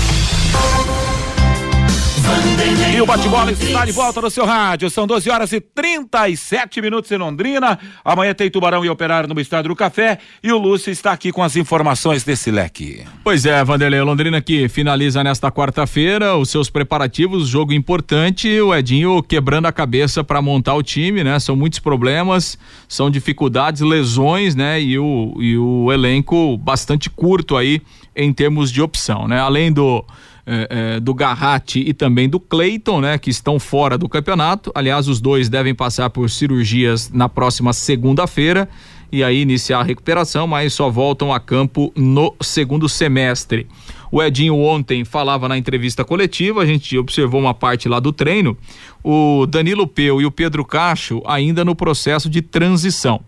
[2.93, 4.89] E o bate-bola está de volta no seu rádio.
[4.89, 7.79] São 12 horas e 37 minutos em Londrina.
[8.03, 10.19] Amanhã tem Tubarão e Operário no Estádio do Café.
[10.43, 13.03] E o Lúcio está aqui com as informações desse leque.
[13.23, 18.59] Pois é, Vanderlei Londrina que finaliza nesta quarta-feira os seus preparativos, jogo importante.
[18.59, 21.39] O Edinho quebrando a cabeça para montar o time, né?
[21.39, 22.57] São muitos problemas,
[22.87, 24.81] são dificuldades, lesões, né?
[24.81, 27.81] E o, e o elenco bastante curto aí
[28.15, 29.39] em termos de opção, né?
[29.39, 30.05] Além do
[30.45, 34.71] é, é, do Garratti e também do Cleiton, né, que estão fora do campeonato.
[34.73, 38.67] Aliás, os dois devem passar por cirurgias na próxima segunda-feira
[39.11, 43.67] e aí iniciar a recuperação, mas só voltam a campo no segundo semestre.
[44.09, 48.57] O Edinho ontem falava na entrevista coletiva, a gente observou uma parte lá do treino,
[49.03, 53.21] o Danilo Peu e o Pedro Cacho ainda no processo de transição.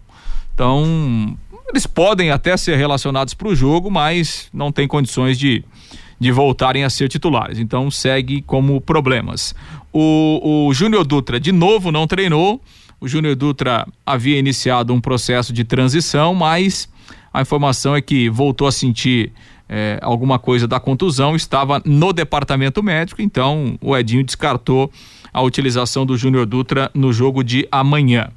[0.53, 1.37] Então,
[1.69, 5.63] eles podem até ser relacionados para o jogo, mas não tem condições de
[6.23, 7.59] de voltarem a ser titulares.
[7.59, 9.53] Então segue como problemas.
[9.91, 12.61] O, o Júnior Dutra de novo não treinou.
[12.99, 16.89] O Júnior Dutra havia iniciado um processo de transição, mas
[17.33, 19.33] a informação é que voltou a sentir
[19.67, 24.89] é, alguma coisa da contusão, estava no departamento médico, então o Edinho descartou
[25.33, 28.29] a utilização do Júnior Dutra no jogo de amanhã.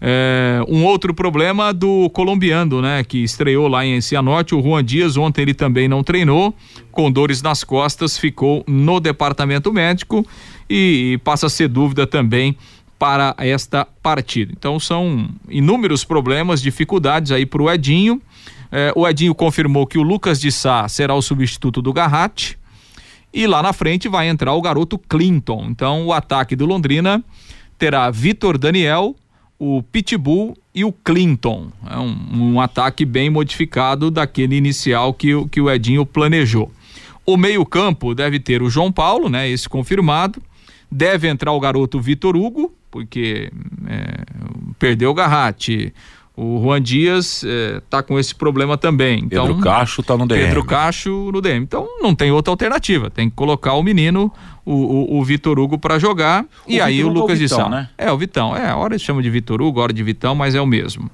[0.00, 3.02] É, um outro problema do colombiano, né?
[3.02, 6.54] Que estreou lá em Cianorte, o Juan Dias, ontem ele também não treinou,
[6.92, 10.26] com dores nas costas, ficou no departamento médico
[10.70, 12.56] e, e passa a ser dúvida também
[12.98, 14.52] para esta partida.
[14.56, 18.20] Então são inúmeros problemas, dificuldades aí para o Edinho.
[18.70, 22.58] É, o Edinho confirmou que o Lucas de Sá será o substituto do Garratti.
[23.32, 25.66] E lá na frente vai entrar o garoto Clinton.
[25.70, 27.22] Então o ataque do Londrina
[27.78, 29.14] terá Vitor Daniel,
[29.58, 31.72] o Pitbull e o Clinton.
[31.88, 36.70] É um, um, ataque bem modificado daquele inicial que, que o Edinho planejou.
[37.26, 39.48] O meio-campo deve ter o João Paulo, né?
[39.48, 40.40] Esse confirmado.
[40.90, 43.52] Deve entrar o garoto Vitor Hugo, porque
[43.86, 44.24] é,
[44.78, 45.92] perdeu o Garratti.
[46.40, 49.24] O Juan Dias está é, com esse problema também.
[49.24, 50.44] Então, Pedro Cacho está no DM.
[50.44, 51.64] Pedro Cacho no DM.
[51.64, 53.10] Então não tem outra alternativa.
[53.10, 54.32] Tem que colocar o menino,
[54.64, 56.44] o, o, o Vitor Hugo para jogar.
[56.64, 57.68] O e Vitor aí o Lucas é o Vitão, de Sá.
[57.68, 57.88] Né?
[57.98, 58.56] É, o Vitão.
[58.56, 60.66] É, a hora eles chamam de Vitor Hugo, a hora de Vitão, mas é o
[60.66, 61.10] mesmo.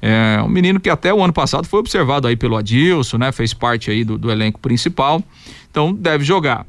[0.00, 3.30] É um menino que até o ano passado foi observado aí pelo Adilson, né?
[3.30, 5.22] Fez parte aí do, do elenco principal.
[5.70, 6.66] Então deve jogar.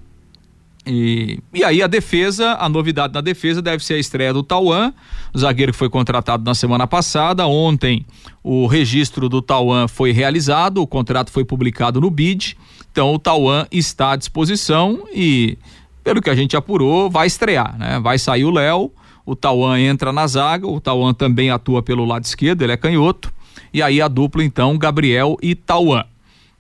[0.86, 4.94] E, e aí a defesa, a novidade na defesa deve ser a estreia do Tauan,
[5.38, 7.48] zagueiro que foi contratado na semana passada.
[7.48, 8.06] Ontem
[8.44, 12.58] o registro do Tauan foi realizado, o contrato foi publicado no BID.
[12.92, 15.58] Então o Tauan está à disposição e,
[16.04, 18.00] pelo que a gente apurou, vai estrear, né?
[18.00, 18.92] Vai sair o Léo,
[19.26, 23.34] o Tauan entra na zaga, o Tauan também atua pelo lado esquerdo, ele é canhoto.
[23.74, 26.04] E aí a dupla, então, Gabriel e Tauan.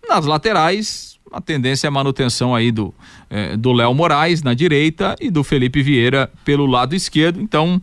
[0.07, 2.93] Nas laterais, a tendência é a manutenção aí do
[3.29, 7.41] eh, do Léo Moraes na direita e do Felipe Vieira pelo lado esquerdo.
[7.41, 7.81] Então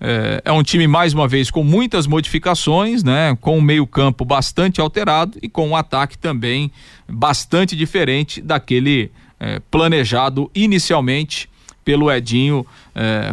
[0.00, 3.36] eh, é um time mais uma vez com muitas modificações, né?
[3.40, 6.70] Com o meio campo bastante alterado e com um ataque também
[7.08, 11.50] bastante diferente daquele eh, planejado inicialmente
[11.84, 12.64] pelo Edinho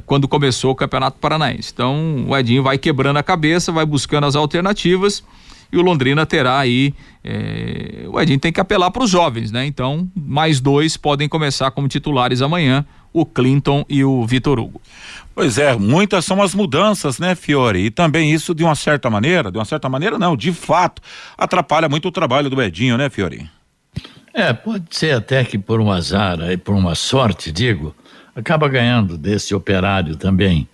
[0.07, 1.69] quando começou o Campeonato Paranaense.
[1.71, 5.23] Então o Edinho vai quebrando a cabeça, vai buscando as alternativas
[5.71, 6.93] e o Londrina terá aí.
[7.23, 9.65] É, o Edinho tem que apelar para os jovens, né?
[9.65, 14.81] Então, mais dois podem começar como titulares amanhã, o Clinton e o Vitor Hugo.
[15.33, 17.85] Pois é, muitas são as mudanças, né, Fiore?
[17.85, 21.01] E também isso, de uma certa maneira, de uma certa maneira, não, de fato,
[21.37, 23.49] atrapalha muito o trabalho do Edinho, né, Fiore?
[24.33, 27.95] É, pode ser até que por um azar, aí por uma sorte, digo,
[28.35, 30.67] acaba ganhando desse operário também.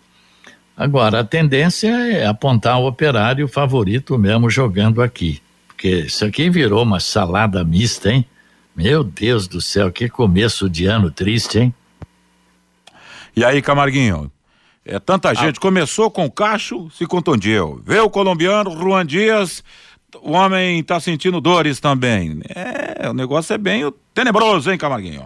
[0.78, 5.42] Agora, a tendência é apontar o operário favorito mesmo jogando aqui.
[5.68, 8.26] Porque isso aqui virou uma salada mista, hein?
[8.76, 11.74] Meu Deus do céu, que começo de ano triste, hein?
[13.36, 14.30] E aí, Camarguinho?
[14.86, 15.34] É tanta ah.
[15.34, 15.60] gente.
[15.60, 17.82] Começou com o Cacho, se contundiu.
[17.86, 19.64] Veio o colombiano, Juan Dias,
[20.22, 22.42] o homem tá sentindo dores também.
[22.54, 25.26] É, o negócio é bem tenebroso, hein, Camarguinho?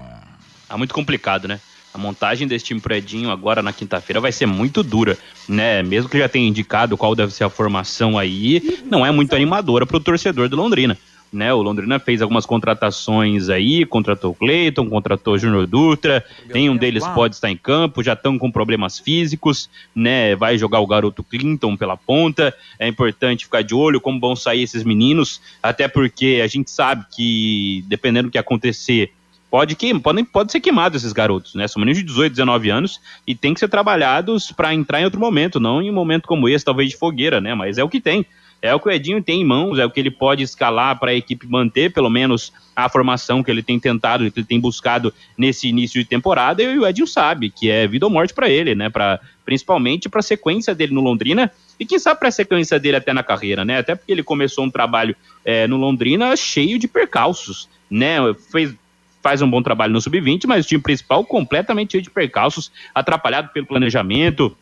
[0.68, 1.60] Tá muito complicado, né?
[1.94, 5.18] A montagem desse time predinho agora na quinta-feira vai ser muito dura,
[5.48, 5.82] né?
[5.82, 9.86] Mesmo que já tenha indicado qual deve ser a formação aí, não é muito animadora
[9.86, 10.98] para o torcedor do Londrina.
[11.32, 16.76] Né, o Londrina fez algumas contratações aí, contratou o Cleiton, contratou o Júnior Dutra, nenhum
[16.76, 20.36] deles pode estar em campo, já estão com problemas físicos, né?
[20.36, 22.52] Vai jogar o garoto Clinton pela ponta.
[22.80, 27.06] É importante ficar de olho como vão sair esses meninos, até porque a gente sabe
[27.16, 29.14] que dependendo do que acontecer
[29.50, 31.68] pode, que, pode, pode ser queimado esses garotos, né?
[31.68, 35.20] São meninos de 18, 19 anos e tem que ser trabalhados para entrar em outro
[35.20, 37.56] momento, não em um momento como esse, talvez de fogueira, né?
[37.56, 38.26] Mas é o que tem.
[38.62, 41.12] É o que o Edinho tem em mãos, é o que ele pode escalar para
[41.12, 45.14] a equipe manter, pelo menos, a formação que ele tem tentado, que ele tem buscado
[45.38, 46.62] nesse início de temporada.
[46.62, 48.90] E o Edinho sabe que é vida ou morte para ele, né?
[48.90, 52.98] Pra, principalmente para a sequência dele no Londrina e quem sabe para a sequência dele
[52.98, 53.78] até na carreira, né?
[53.78, 58.18] Até porque ele começou um trabalho é, no Londrina cheio de percalços, né?
[58.52, 58.76] Fez
[59.22, 63.50] faz um bom trabalho no sub-20, mas o time principal completamente cheio de percalços, atrapalhado
[63.50, 64.56] pelo planejamento,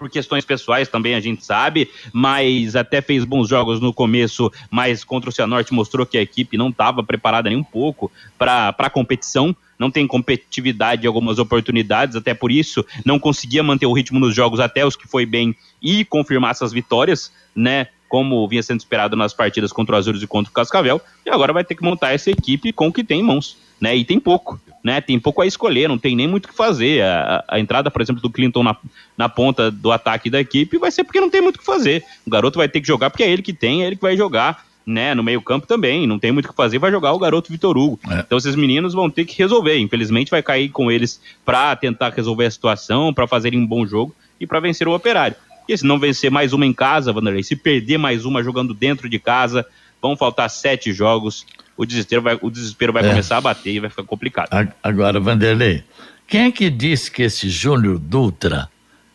[0.00, 5.04] por questões pessoais também a gente sabe, mas até fez bons jogos no começo, mas
[5.04, 8.88] contra o Cianorte mostrou que a equipe não estava preparada nem um pouco para a
[8.88, 14.18] competição, não tem competitividade em algumas oportunidades, até por isso não conseguia manter o ritmo
[14.18, 17.88] nos jogos até os que foi bem e confirmar essas vitórias, né?
[18.08, 21.52] Como vinha sendo esperado nas partidas contra o Azuros e contra o Cascavel, e agora
[21.52, 23.96] vai ter que montar essa equipe com o que tem em mãos né?
[23.96, 25.00] E tem pouco, né?
[25.00, 27.02] Tem pouco a escolher, não tem nem muito o que fazer.
[27.02, 28.76] A, a, entrada, por exemplo, do Clinton na,
[29.16, 32.04] na ponta do ataque da equipe vai ser porque não tem muito o que fazer.
[32.26, 34.16] O garoto vai ter que jogar porque é ele que tem, é ele que vai
[34.16, 34.68] jogar.
[34.86, 37.76] Né, no meio-campo também, não tem muito o que fazer, vai jogar o garoto Vitor
[37.76, 38.00] Hugo.
[38.10, 38.20] É.
[38.20, 39.78] Então, esses meninos vão ter que resolver.
[39.78, 44.12] Infelizmente, vai cair com eles para tentar resolver a situação, para fazerem um bom jogo
[44.40, 45.36] e para vencer o operário.
[45.68, 49.08] E se não vencer mais uma em casa, Vanderlei, se perder mais uma jogando dentro
[49.08, 49.64] de casa,
[50.02, 51.46] vão faltar sete jogos
[51.76, 53.08] o desespero vai, o desespero vai é.
[53.08, 54.48] começar a bater e vai ficar complicado.
[54.82, 55.84] Agora, Vanderlei,
[56.26, 58.68] quem é que disse que esse Júnior Dutra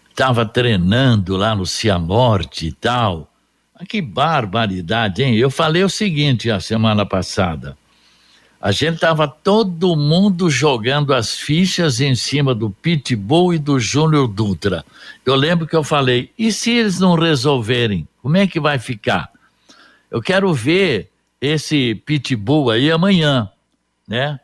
[0.09, 3.31] estava treinando lá no Cianorte e tal?
[3.75, 5.35] Ah, que barbaridade, hein?
[5.35, 7.77] Eu falei o seguinte a semana passada.
[8.61, 14.27] A gente tava todo mundo jogando as fichas em cima do Pitbull e do Júnior
[14.27, 14.83] Dutra.
[15.23, 19.29] Eu lembro que eu falei, e se eles não resolverem, como é que vai ficar?
[20.09, 23.49] Eu quero ver esse pitbull aí amanhã,
[24.07, 24.39] né?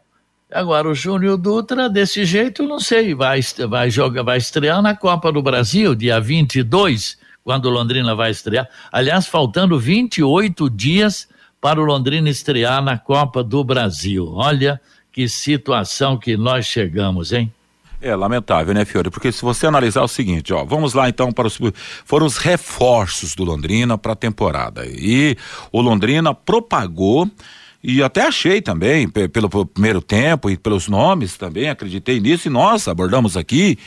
[0.52, 3.40] Agora o Júnior Dutra desse jeito, não sei, vai
[3.70, 8.68] vai jogar, vai estrear na Copa do Brasil dia 22, quando o Londrina vai estrear.
[8.92, 11.28] Aliás, faltando 28 dias
[11.62, 14.28] para o Londrina estrear na Copa do Brasil.
[14.34, 14.82] Olha
[15.12, 17.54] que situação que nós chegamos, hein?
[18.02, 19.12] É lamentável, né, Fiore?
[19.12, 21.60] Porque se você analisar o seguinte, ó, vamos lá então para os
[22.04, 24.86] foram os reforços do Londrina para a temporada.
[24.88, 25.38] E
[25.72, 27.30] o Londrina propagou
[27.84, 32.88] e até achei também, pelo, primeiro tempo e pelos nomes também, acreditei nisso, e nós
[32.88, 33.78] abordamos aqui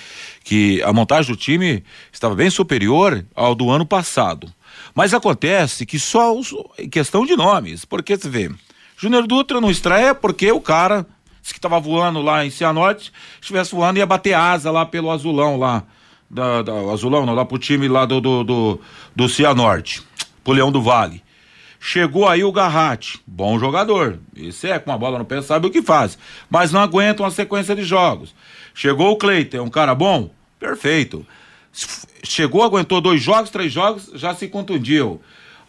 [0.43, 4.53] que a montagem do time estava bem superior ao do ano passado.
[4.95, 6.53] Mas acontece que só os,
[6.91, 8.51] questão de nomes, porque você vê,
[8.97, 11.07] Júnior Dutra não estreia porque o cara
[11.53, 15.85] que estava voando lá em Cianorte, estivesse voando, ia bater asa lá pelo azulão lá.
[16.31, 18.81] Da, da, azulão, não, lá pro time lá do, do, do,
[19.15, 20.03] do Cianorte,
[20.43, 21.23] pro Leão do Vale.
[21.79, 24.19] Chegou aí o Garratti, bom jogador.
[24.35, 26.17] Esse é, com a bola no pé, sabe o que faz.
[26.49, 28.35] Mas não aguenta uma sequência de jogos.
[28.75, 30.31] Chegou o Cleiton, é um cara bom?
[30.59, 31.27] Perfeito.
[32.23, 35.21] Chegou, aguentou dois jogos, três jogos, já se contundiu.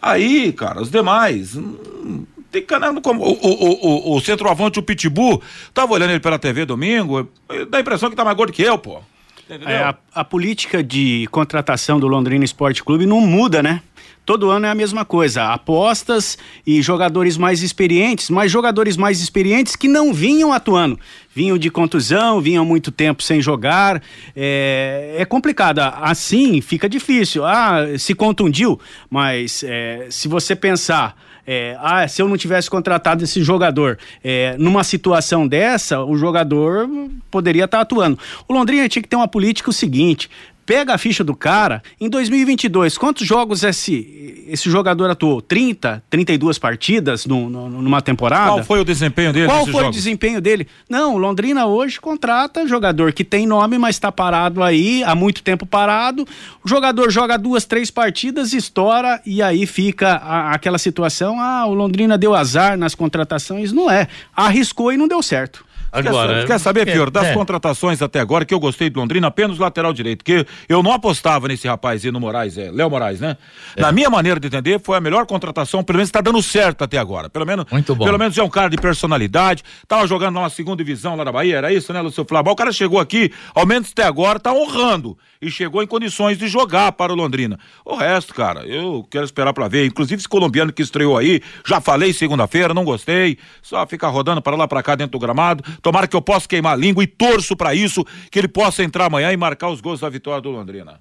[0.01, 1.57] Aí, cara, os demais.
[1.57, 2.25] Hum,
[2.55, 5.41] tem canal como o, o, o, o centroavante, o Pitbull,
[5.73, 7.29] tava olhando ele pela TV domingo,
[7.69, 8.99] dá a impressão que tá mais gordo que eu, pô.
[9.47, 13.81] É, a, a, política de contratação do Londrina Esporte Clube não muda, né?
[14.25, 16.35] Todo ano é a mesma coisa, apostas
[16.65, 20.99] e jogadores mais experientes, mas jogadores mais experientes que não vinham atuando.
[21.31, 24.01] Vinham de contusão, vinham muito tempo sem jogar.
[24.35, 25.77] É, é complicado.
[25.79, 27.45] Assim fica difícil.
[27.45, 28.79] Ah, se contundiu,
[29.11, 31.15] mas é, se você pensar
[31.47, 36.89] é, ah, se eu não tivesse contratado esse jogador, é, numa situação dessa, o jogador
[37.29, 38.17] poderia estar tá atuando.
[38.47, 40.29] O Londrina tinha que ter uma política o seguinte:
[40.65, 45.41] pega a ficha do cara, em 2022, quantos jogos esse, esse jogador atuou?
[45.41, 48.51] 30, 32 partidas no, no, numa temporada?
[48.51, 49.47] Qual foi o desempenho dele?
[49.47, 50.67] Qual foi o desempenho dele?
[50.89, 55.65] Não, Londrina hoje contrata jogador que tem nome, mas está parado aí, há muito tempo
[55.65, 56.27] parado.
[56.63, 61.73] O jogador joga duas, três partidas, estoura e aí fica a, aquela situação, ah, o
[61.73, 63.71] Londrina deu azar nas contratações.
[63.71, 64.07] Não é.
[64.35, 65.65] Arriscou e não deu certo.
[65.99, 67.33] Agora, quer, quer saber, é, Fior, das é.
[67.33, 71.47] contratações até agora que eu gostei do Londrina, apenas lateral direito, que eu não apostava
[71.47, 73.37] nesse rapaz aí no Moraes, é, Léo Moraes, né?
[73.75, 73.81] É.
[73.81, 76.97] Na minha maneira de entender, foi a melhor contratação, pelo menos está dando certo até
[76.97, 77.29] agora.
[77.29, 78.05] Pelo menos, Muito bom.
[78.05, 81.31] pelo menos é um cara de personalidade, tava jogando lá na segunda divisão lá na
[81.31, 82.51] Bahia, era isso, né, Lúcio Flávio?
[82.51, 86.47] O cara chegou aqui, ao menos até agora, tá honrando e chegou em condições de
[86.47, 87.59] jogar para o Londrina.
[87.83, 89.85] O resto, cara, eu quero esperar para ver.
[89.85, 94.55] Inclusive esse colombiano que estreou aí, já falei segunda-feira, não gostei, só fica rodando para
[94.55, 95.63] lá para cá dentro do gramado.
[95.85, 99.05] Tomara que eu possa queimar a língua e torço para isso, que ele possa entrar
[99.05, 100.99] amanhã e marcar os gols da vitória do Londrina.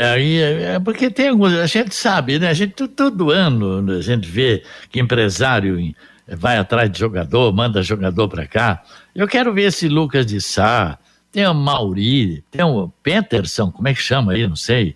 [0.00, 2.46] Aí é, é porque tem alguns, a gente sabe, né?
[2.48, 5.96] A gente to- todo ano a gente vê que empresário em-
[6.28, 8.84] vai atrás de jogador, manda jogador pra cá.
[9.12, 10.96] Eu quero ver esse Lucas de Sá,
[11.32, 14.46] tem o Mauri, tem o Peterson, como é que chama aí?
[14.46, 14.94] Não sei.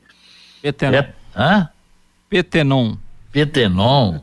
[0.63, 0.95] Petenon.
[0.97, 1.69] É- hã?
[2.31, 2.95] Petenon.
[3.33, 4.21] Petenon.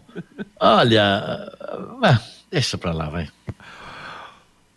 [0.58, 1.52] Olha,
[2.02, 3.28] ah, deixa pra lá, vai.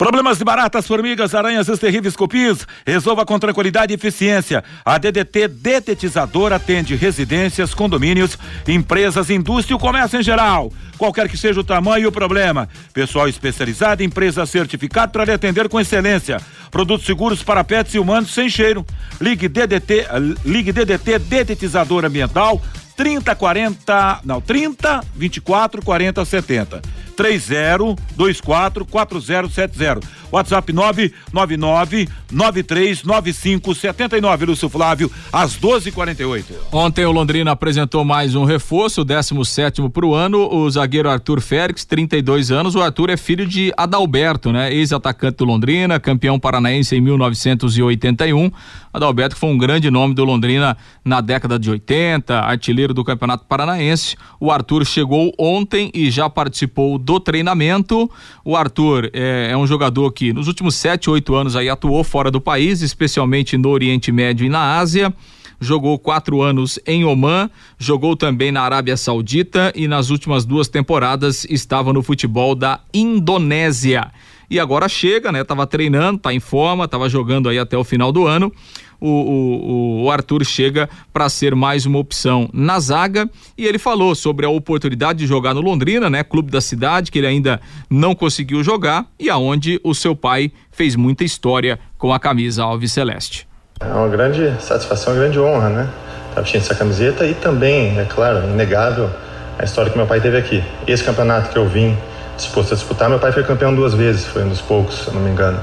[0.04, 2.66] Problemas de baratas, formigas, aranhas, os terríveis cupins?
[2.86, 4.62] Resolva com tranquilidade e eficiência.
[4.84, 8.38] A DDT Detetizador atende residências, condomínios,
[8.68, 10.70] empresas, indústria e o comércio em geral.
[10.98, 12.68] Qualquer que seja o tamanho e o problema.
[12.92, 16.36] Pessoal especializado, empresa certificada para lhe atender com excelência.
[16.70, 18.84] Produtos seguros para pets e humanos sem cheiro.
[19.18, 20.06] Ligue DDT,
[20.44, 22.60] Ligue DDT Detetizador Ambiental
[22.96, 26.82] 30 40, não, 30 24 40 70.
[27.16, 30.00] 30 24 4070.
[30.30, 36.44] WhatsApp 999 93 95 79, Lúcio Flávio, às 12h48.
[36.72, 41.40] Ontem o Londrina apresentou mais um reforço, o 17 para o ano, o zagueiro Arthur
[41.40, 42.74] Félix, 32 anos.
[42.74, 44.74] O Arthur é filho de Adalberto, né?
[44.74, 48.50] Ex-atacante do Londrina, campeão paranaense em 1981.
[48.94, 54.16] Adalberto foi um grande nome do Londrina na década de 80, artilheiro do Campeonato Paranaense.
[54.38, 58.08] O Arthur chegou ontem e já participou do treinamento.
[58.44, 62.30] O Arthur é, é um jogador que nos últimos 7, 8 anos aí atuou fora
[62.30, 65.12] do país, especialmente no Oriente Médio e na Ásia
[65.60, 71.46] jogou quatro anos em Oman, jogou também na Arábia Saudita e nas últimas duas temporadas
[71.48, 74.10] estava no futebol da Indonésia.
[74.50, 75.42] E agora chega, né?
[75.42, 78.52] Tava treinando, tá em forma, tava jogando aí até o final do ano.
[79.00, 84.14] O, o, o Arthur chega para ser mais uma opção na zaga e ele falou
[84.14, 86.22] sobre a oportunidade de jogar no Londrina, né?
[86.22, 90.96] Clube da cidade, que ele ainda não conseguiu jogar e aonde o seu pai fez
[90.96, 93.46] muita história com a camisa Alves Celeste.
[93.80, 95.90] É uma grande satisfação, uma grande honra, né?
[96.28, 99.10] Estar vestindo essa camiseta e também, é claro, inegável
[99.58, 100.62] a história que meu pai teve aqui.
[100.86, 101.96] Esse campeonato que eu vim
[102.36, 105.14] disposto a disputar, meu pai foi campeão duas vezes, foi um dos poucos, se eu
[105.14, 105.60] não me engano,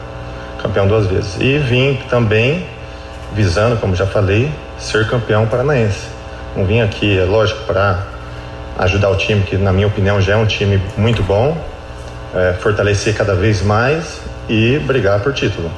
[0.62, 1.38] campeão duas vezes.
[1.40, 2.66] E vim também
[3.34, 6.08] visando, como já falei, ser campeão paranaense.
[6.56, 8.04] Não vim aqui, é lógico, para
[8.80, 11.58] ajudar o time, que na minha opinião já é um time muito bom,
[12.34, 15.72] é, fortalecer cada vez mais e brigar por título.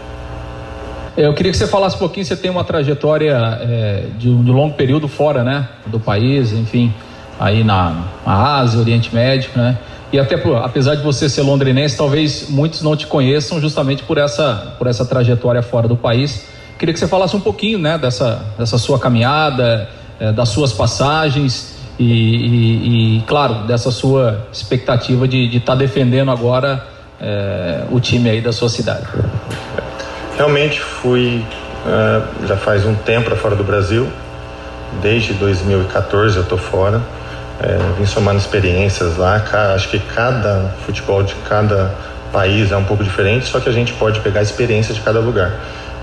[1.16, 4.50] Eu queria que você falasse um pouquinho, você tem uma trajetória é, de, um, de
[4.50, 6.92] longo período fora, né, do país, enfim,
[7.40, 9.78] aí na, na Ásia, Oriente Médio, né,
[10.12, 14.20] e até por, apesar de você ser londrinense, talvez muitos não te conheçam justamente por
[14.20, 16.46] essa, por essa trajetória fora do país.
[16.78, 21.74] Queria que você falasse um pouquinho, né, dessa, dessa sua caminhada, é, das suas passagens
[22.00, 26.86] e, e, e, claro, dessa sua expectativa de estar tá defendendo agora
[27.22, 29.06] é, o time aí da sua cidade.
[30.38, 31.46] Realmente fui,
[31.86, 34.08] uh, já faz um tempo para fora do Brasil,
[35.02, 37.02] desde 2014 eu tô fora,
[37.62, 39.42] é, vim somando experiências lá,
[39.76, 41.94] acho que cada futebol de cada
[42.32, 45.20] país é um pouco diferente, só que a gente pode pegar a experiência de cada
[45.20, 45.60] lugar.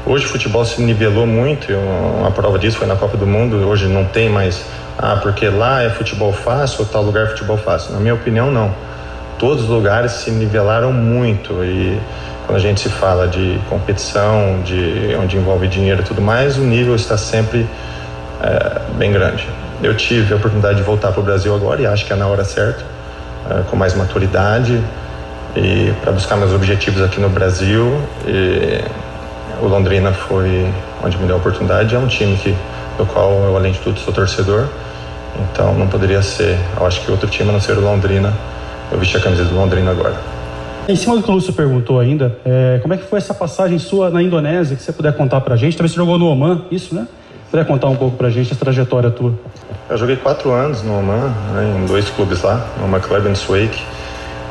[0.06, 1.70] Hoje o futebol se nivelou muito,
[2.18, 4.64] uma prova disso foi na Copa do Mundo, hoje não tem mais,
[4.98, 7.92] ah, porque lá é futebol fácil ou tal lugar é futebol fácil.
[7.92, 8.74] Na minha opinião, não.
[9.38, 12.00] Todos os lugares se nivelaram muito e
[12.46, 16.62] quando a gente se fala de competição, de onde envolve dinheiro e tudo mais, o
[16.62, 17.66] nível está sempre
[18.42, 19.46] é, bem grande.
[19.82, 22.26] Eu tive a oportunidade de voltar para o Brasil agora e acho que é na
[22.26, 22.84] hora certa,
[23.50, 24.82] é, com mais maturidade
[25.54, 28.00] e para buscar meus objetivos aqui no Brasil.
[28.26, 28.82] E
[29.62, 30.66] o Londrina foi
[31.04, 31.94] onde me deu a oportunidade.
[31.94, 32.54] É um time que,
[32.96, 34.66] do qual eu, além de tudo, sou torcedor.
[35.52, 38.32] Então não poderia ser, eu acho que outro time a não ser o Londrina.
[38.90, 40.16] Eu vesti a camisa do Londrina agora.
[40.88, 43.78] Em cima do que o Lúcio perguntou ainda, é, como é que foi essa passagem
[43.78, 45.76] sua na Indonésia, que você puder contar pra gente?
[45.76, 47.06] Também você jogou no Oman, isso, né?
[47.50, 49.34] Puder contar um pouco pra gente essa trajetória tua.
[49.88, 53.80] Eu joguei quatro anos no Oman, né, em dois clubes lá, no Club em Sueik,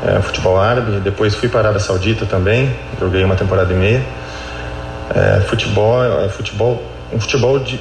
[0.05, 0.99] é, futebol árabe.
[0.99, 4.01] Depois fui para a Arábia Saudita também, joguei uma temporada e meia.
[5.15, 7.79] É, futebol, é, futebol, um futebol de,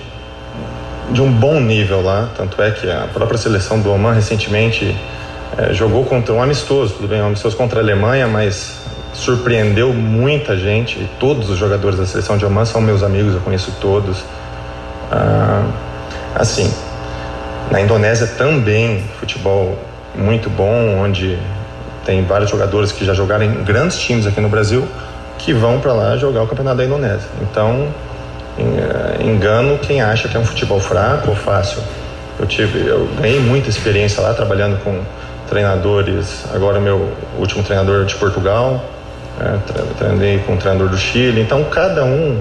[1.11, 4.97] de um bom nível lá, tanto é que a própria seleção do Oman recentemente
[5.59, 8.81] é, jogou contra um amistoso, tudo bem, um amistoso contra a Alemanha, mas
[9.13, 11.09] surpreendeu muita gente.
[11.19, 14.23] Todos os jogadores da seleção de Oman são meus amigos, eu conheço todos.
[15.11, 15.67] Ah,
[16.35, 16.73] assim,
[17.71, 19.79] na Indonésia também futebol
[20.15, 21.39] muito bom, onde
[22.05, 24.89] tem vários jogadores que já jogaram em grandes times aqui no Brasil
[25.39, 27.29] que vão para lá jogar o campeonato da Indonésia.
[27.41, 27.89] Então,
[28.59, 31.81] eh, engano quem acha que é um futebol fraco ou fácil.
[32.39, 35.01] Eu tive, eu ganhei muita experiência lá trabalhando com
[35.49, 36.45] treinadores.
[36.55, 38.85] Agora meu último treinador de Portugal,
[39.41, 39.57] é,
[39.99, 41.41] treinei com o treinador do Chile.
[41.41, 42.41] Então cada um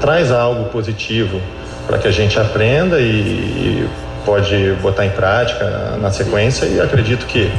[0.00, 1.40] traz algo positivo
[1.86, 3.88] para que a gente aprenda e, e
[4.24, 5.64] pode botar em prática
[6.00, 6.66] na sequência.
[6.66, 7.50] E acredito que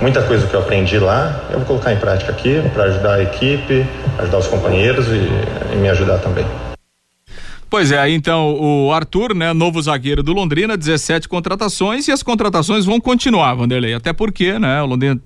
[0.00, 3.22] muita coisa que eu aprendi lá eu vou colocar em prática aqui para ajudar a
[3.22, 3.86] equipe,
[4.18, 5.28] ajudar os companheiros e,
[5.72, 6.46] e me ajudar também.
[7.70, 12.84] Pois é, então o Arthur, né, novo zagueiro do Londrina, 17 contratações e as contratações
[12.84, 15.20] vão continuar, Vanderlei, até porque, né, o Londrina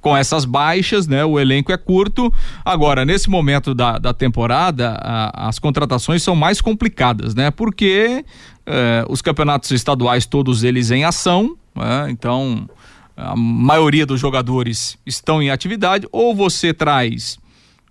[0.00, 2.34] com essas baixas, né, o elenco é curto.
[2.64, 8.24] Agora, nesse momento da, da temporada, a, as contratações são mais complicadas, né, porque
[8.66, 12.68] eh, os campeonatos estaduais, todos eles em ação, né, então
[13.16, 17.38] a maioria dos jogadores estão em atividade, ou você traz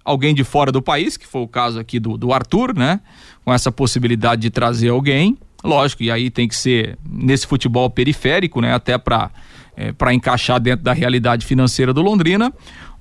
[0.04, 3.00] alguém de fora do país, que foi o caso aqui do, do Arthur, né?
[3.46, 5.38] Com essa possibilidade de trazer alguém.
[5.64, 8.74] Lógico, e aí tem que ser nesse futebol periférico, né?
[8.74, 9.30] Até para
[9.76, 12.54] é, para encaixar dentro da realidade financeira do Londrina.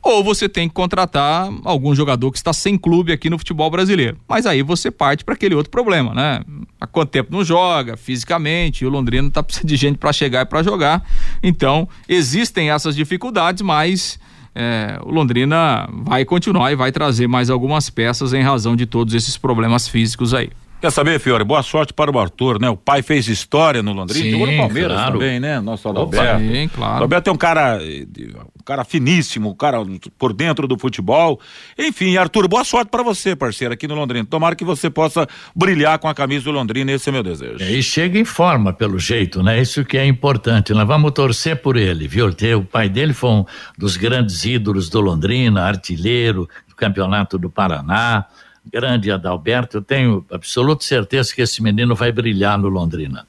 [0.03, 4.17] Ou você tem que contratar algum jogador que está sem clube aqui no futebol brasileiro.
[4.27, 6.41] Mas aí você parte para aquele outro problema, né?
[6.81, 10.47] Há quanto tempo não joga, fisicamente, o Londrina está precisando de gente para chegar e
[10.47, 11.05] para jogar.
[11.43, 14.19] Então, existem essas dificuldades, mas
[14.55, 19.15] é, o Londrina vai continuar e vai trazer mais algumas peças em razão de todos
[19.15, 20.51] esses problemas físicos aí.
[20.81, 21.45] Quer saber, Fiore?
[21.45, 22.71] Boa sorte para o Arthur, né?
[22.71, 25.13] O pai fez história no Londrina, sim, jogou no Palmeiras claro.
[25.13, 25.61] também, né?
[25.61, 26.41] Nosso Adalberto.
[26.41, 26.93] Sim, claro.
[26.93, 29.77] O Adalberto é um cara, um cara finíssimo, um cara
[30.19, 31.39] por dentro do futebol.
[31.79, 34.25] Enfim, Arthur, boa sorte para você, parceiro, aqui no Londrina.
[34.25, 37.63] Tomara que você possa brilhar com a camisa do Londrina, esse é meu desejo.
[37.63, 39.61] E chega em forma, pelo jeito, né?
[39.61, 40.73] Isso que é importante.
[40.73, 42.35] Nós vamos torcer por ele, viu?
[42.59, 43.45] O pai dele foi um
[43.77, 48.25] dos grandes ídolos do Londrina, artilheiro do Campeonato do Paraná
[48.65, 53.27] grande Adalberto, eu tenho absoluta certeza que esse menino vai brilhar no Londrina.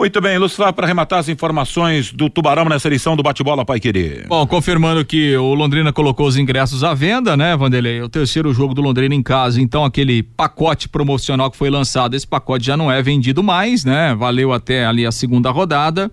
[0.00, 4.26] Muito bem, Lúcio, para arrematar as informações do Tubarão nessa edição do Bate-Bola Pai Querer.
[4.28, 8.00] Bom, confirmando que o Londrina colocou os ingressos à venda, né, Vanderlei?
[8.00, 12.26] O terceiro jogo do Londrina em casa, então aquele pacote promocional que foi lançado, esse
[12.26, 14.14] pacote já não é vendido mais, né?
[14.14, 16.10] Valeu até ali a segunda rodada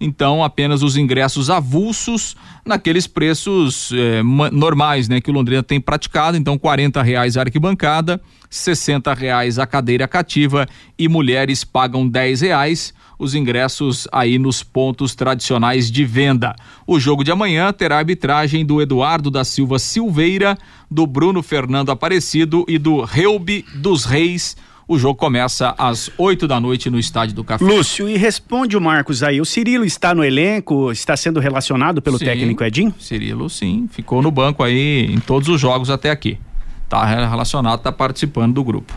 [0.00, 2.34] então apenas os ingressos avulsos
[2.64, 6.36] naqueles preços eh, normais, né, que o Londrina tem praticado.
[6.36, 10.66] Então, quarenta reais a arquibancada, sessenta reais a cadeira cativa
[10.98, 12.94] e mulheres pagam dez reais.
[13.18, 16.56] Os ingressos aí nos pontos tradicionais de venda.
[16.86, 20.56] O jogo de amanhã terá arbitragem do Eduardo da Silva Silveira,
[20.90, 24.56] do Bruno Fernando Aparecido e do Reubi dos Reis
[24.90, 27.64] o jogo começa às 8 da noite no Estádio do Café.
[27.64, 29.40] Lúcio, e responde o Marcos aí.
[29.40, 32.92] O Cirilo está no elenco, está sendo relacionado pelo sim, técnico Edinho?
[32.98, 33.88] Cirilo, sim.
[33.92, 36.40] Ficou no banco aí em todos os jogos até aqui.
[36.82, 38.92] Está relacionado, está participando do grupo.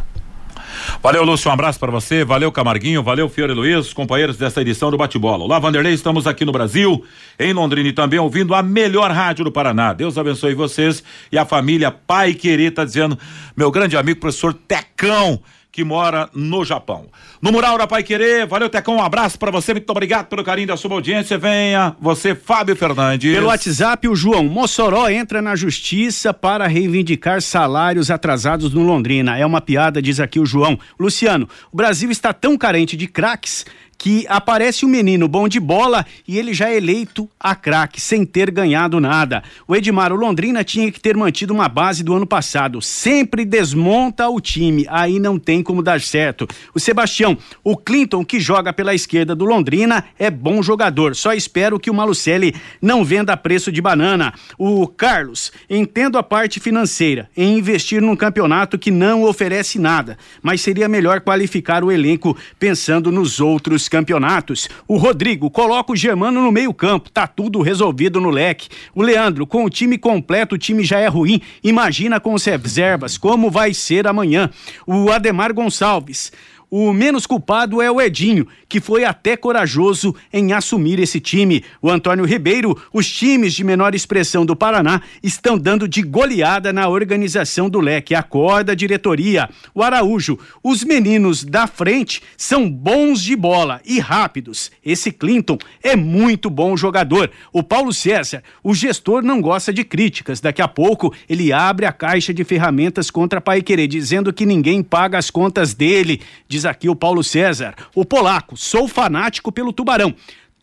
[1.03, 2.25] Valeu, Lúcio, um abraço para você.
[2.25, 3.03] Valeu, Camarguinho.
[3.03, 5.43] Valeu, Fiore Luiz, companheiros dessa edição do Bate-Bola.
[5.43, 7.05] Olá, Vanderlei, estamos aqui no Brasil,
[7.37, 9.93] em Londrina e também ouvindo a melhor rádio do Paraná.
[9.93, 13.15] Deus abençoe vocês e a família Pai Querer, tá dizendo
[13.55, 15.39] meu grande amigo, professor Tecão
[15.73, 17.07] que mora no Japão.
[17.41, 20.67] No Mural da Pai Querer, valeu Tecão, um abraço para você, muito obrigado pelo carinho
[20.67, 21.35] da sua audiência.
[21.35, 23.33] Venha, você, Fábio Fernandes.
[23.33, 29.35] Pelo WhatsApp, o João Mossoró entra na justiça para reivindicar salários atrasados no Londrina.
[29.35, 30.77] É uma piada, diz aqui o João.
[30.99, 33.65] Luciano, o Brasil está tão carente de craques
[33.97, 38.25] que aparece um menino bom de bola e ele já é eleito a craque, sem
[38.25, 39.43] ter ganhado nada.
[39.67, 42.81] O Edmar, o Londrina tinha que ter mantido uma base do ano passado.
[42.81, 46.47] Sempre desmonta o time, aí não tem como dar certo.
[46.73, 51.15] O Sebastião, o Clinton, que joga pela esquerda do Londrina, é bom jogador.
[51.15, 54.33] Só espero que o Malucelli não venda a preço de banana.
[54.57, 60.61] O Carlos, entendo a parte financeira em investir num campeonato que não oferece nada, mas
[60.61, 64.69] seria melhor qualificar o elenco pensando nos outros campeonatos.
[64.87, 68.69] O Rodrigo coloca o Germano no meio-campo, tá tudo resolvido no leque.
[68.93, 71.41] O Leandro, com o time completo, o time já é ruim.
[71.63, 74.49] Imagina com os reservas, como vai ser amanhã.
[74.85, 76.31] O Ademar Gonçalves.
[76.75, 81.63] O menos culpado é o Edinho, que foi até corajoso em assumir esse time.
[81.79, 86.89] O Antônio Ribeiro, os times de menor expressão do Paraná estão dando de goleada na
[86.89, 88.15] organização do leque.
[88.15, 89.47] Acorda, diretoria.
[89.71, 94.71] O Araújo, os meninos da frente são bons de bola e rápidos.
[94.83, 97.29] Esse Clinton é muito bom jogador.
[97.51, 100.41] O Paulo César, o gestor não gosta de críticas.
[100.41, 104.81] Daqui a pouco ele abre a caixa de ferramentas contra Pai Querer, dizendo que ninguém
[104.81, 106.19] paga as contas dele.
[106.47, 107.75] Diz aqui o Paulo César.
[107.95, 110.13] O polaco, sou fanático pelo Tubarão.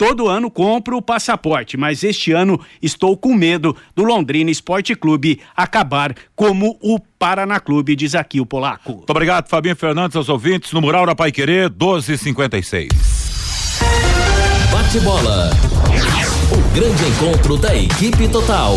[0.01, 5.41] Todo ano compro o passaporte, mas este ano estou com medo do Londrina Esporte Clube
[5.55, 8.93] acabar como o Paraná Clube, diz aqui o polaco.
[8.93, 12.89] Muito obrigado, Fabinho Fernandes, aos ouvintes, no Mural da Pai Querer, 1256.
[14.73, 15.51] Bate bola.
[16.51, 18.77] O grande encontro da equipe total.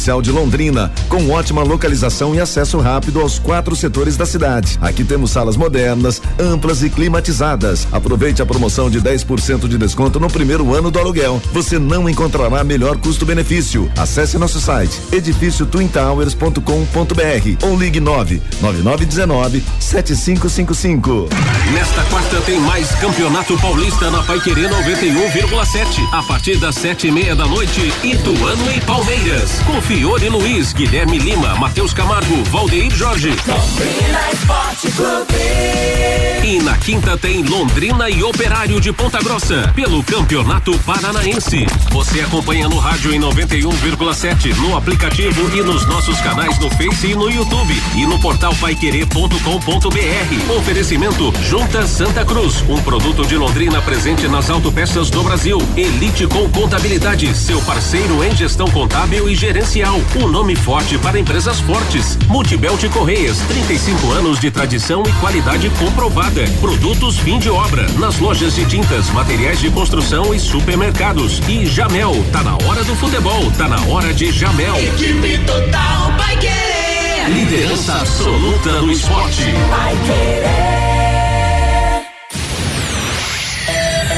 [0.00, 4.78] de Londrina, com ótima localização e acesso rápido aos quatro setores da cidade.
[4.80, 7.86] Aqui temos salas modernas, amplas e climatizadas.
[7.92, 11.40] Aproveite a promoção de 10% de desconto no primeiro ano do aluguel.
[11.52, 13.90] Você não encontrará melhor custo-benefício.
[13.96, 21.28] Acesse nosso site edifício twintowers.com.br ou ligue 9 9919 7555.
[21.74, 26.08] Nesta quarta tem mais Campeonato Paulista na Paiquerê 91,7.
[26.12, 29.60] A partir das sete e meia da noite, Ituano e Palmeiras.
[29.66, 33.34] Com Fiore Luiz, Guilherme Lima, Matheus Camargo, Valdeir Jorge.
[33.44, 36.29] Londrina Esporte Clube.
[36.42, 41.66] E na quinta tem Londrina e Operário de Ponta Grossa, pelo Campeonato Paranaense.
[41.90, 47.14] Você acompanha no rádio em 91,7, no aplicativo e nos nossos canais no Face e
[47.14, 47.74] no YouTube.
[47.94, 50.56] E no portal paiquerê.com.br.
[50.56, 55.58] Oferecimento Junta Santa Cruz, um produto de Londrina presente nas autopeças do Brasil.
[55.76, 60.00] Elite com Contabilidade, seu parceiro em gestão contábil e gerencial.
[60.16, 62.16] Um nome forte para empresas fortes.
[62.28, 66.29] Multibelt Correias, 35 anos de tradição e qualidade comprovada.
[66.60, 71.40] Produtos fim de obra, nas lojas de tintas, materiais de construção e supermercados.
[71.48, 74.76] E Jamel, tá na hora do futebol, tá na hora de Jamel.
[74.76, 77.28] Equipe total vai querer.
[77.30, 79.42] Liderança absoluta no esporte.
[79.70, 80.80] Vai querer.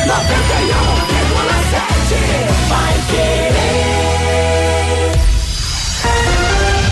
[0.06, 0.12] 91,7
[2.68, 3.62] vai querer.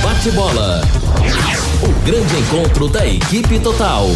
[0.03, 0.81] Bate bola.
[1.83, 4.09] O grande encontro da equipe total.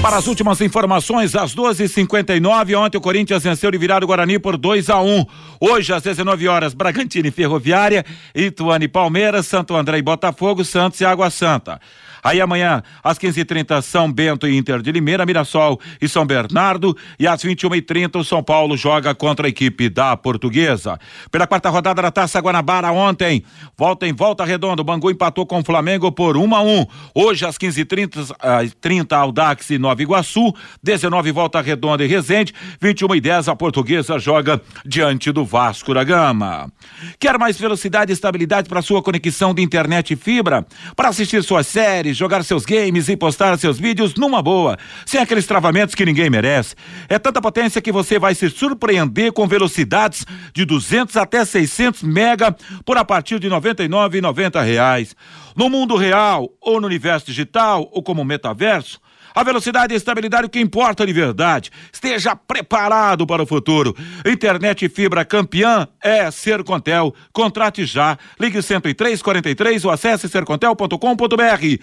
[0.00, 4.56] Para as últimas informações, às 12h59, ontem o Corinthians venceu de virar o Guarani por
[4.56, 5.26] 2 a 1
[5.60, 8.04] Hoje, às 19 horas, Bragantino e Ferroviária,
[8.34, 11.80] Ituano e Palmeiras, Santo André e Botafogo, Santos e Água Santa.
[12.22, 16.96] Aí amanhã, às 15h30, São Bento e Inter de Limeira, Mirassol e São Bernardo.
[17.18, 20.98] E às 21h30, o São Paulo joga contra a equipe da Portuguesa.
[21.30, 23.44] Pela quarta rodada da Taça Guanabara ontem,
[23.76, 27.44] volta em volta redonda, o Bangu empatou com o Flamengo por 1 a 1 Hoje,
[27.44, 33.20] às 15h30, às 30 Aldax e Nova Iguaçu, 19 volta redonda e Resende, 21 e
[33.20, 36.70] 10 a Portuguesa joga diante do Vasco da Gama.
[37.18, 40.66] Quer mais velocidade e estabilidade para sua conexão de internet e fibra?
[40.96, 45.46] Para assistir suas séries, jogar seus games e postar seus vídeos numa boa, sem aqueles
[45.46, 46.74] travamentos que ninguém merece.
[47.08, 52.54] É tanta potência que você vai se surpreender com velocidades de 200 até 600 mega
[52.84, 55.16] por a partir de 99,90 reais.
[55.56, 59.00] No mundo real ou no universo digital ou como metaverso,
[59.38, 61.70] a velocidade e a estabilidade o que importa de verdade.
[61.92, 63.94] Esteja preparado para o futuro.
[64.26, 67.14] Internet fibra campeã é Sercontel.
[67.32, 68.18] Contrate já.
[68.38, 71.82] Ligue 10343 ou acesse sercontel.com.br.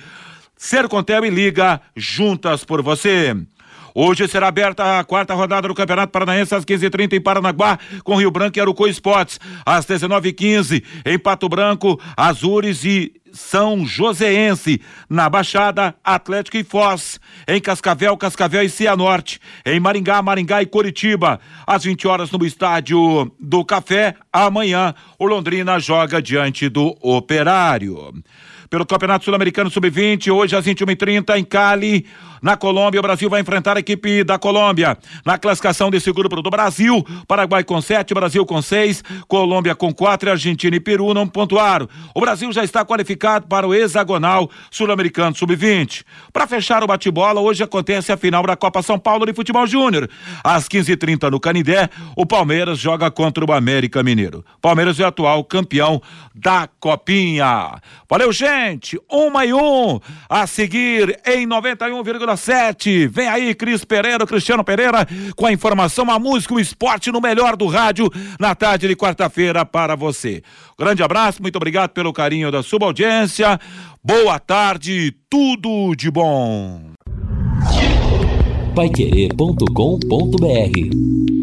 [0.57, 3.35] Sercontel e liga juntas por você.
[3.97, 8.29] Hoje será aberta a quarta rodada do Campeonato Paranaense às 15h30 em Paranaguá, com Rio
[8.29, 9.39] Branco e Arucô Esportes.
[9.65, 17.61] Às 19h15 em Pato Branco, Azures e são Joséense, na Baixada, Atlético e Foz, em
[17.61, 23.63] Cascavel, Cascavel e Cianorte, em Maringá, Maringá e Curitiba, às 20 horas no estádio do
[23.63, 28.13] Café, amanhã o Londrina joga diante do Operário.
[28.69, 32.05] Pelo Campeonato Sul-Americano Sub-20, hoje às 21h30 em Cali,
[32.45, 34.95] Na Colômbia, o Brasil vai enfrentar a equipe da Colômbia.
[35.25, 40.29] Na classificação desse grupo do Brasil, Paraguai com sete, Brasil com seis, Colômbia com quatro
[40.29, 41.89] e Argentina e Peru não pontuaram.
[42.13, 46.03] O Brasil já está qualificado para o hexagonal sul-americano sub-20.
[46.31, 50.07] Para fechar o bate-bola, hoje acontece a final da Copa São Paulo de Futebol Júnior.
[50.43, 54.45] Às 15h30 no Canidé, o Palmeiras joga contra o América Mineiro.
[54.61, 55.99] Palmeiras é o atual campeão
[56.35, 57.81] da Copinha.
[58.07, 58.99] Valeu, gente!
[59.09, 59.99] Uma e um.
[60.29, 61.47] A seguir em
[62.35, 63.07] 91,7.
[63.07, 67.55] Vem aí, Cris Pereira, Cristiano Pereira, com a informação, a música, o esporte no melhor
[67.55, 68.09] do rádio
[68.39, 70.43] na tarde de quarta-feira para você.
[70.77, 73.59] Grande abraço, muito obrigado pelo carinho da sua audiência.
[74.03, 76.91] Boa tarde, tudo de bom.
[78.75, 81.34] Paiquerê.com.br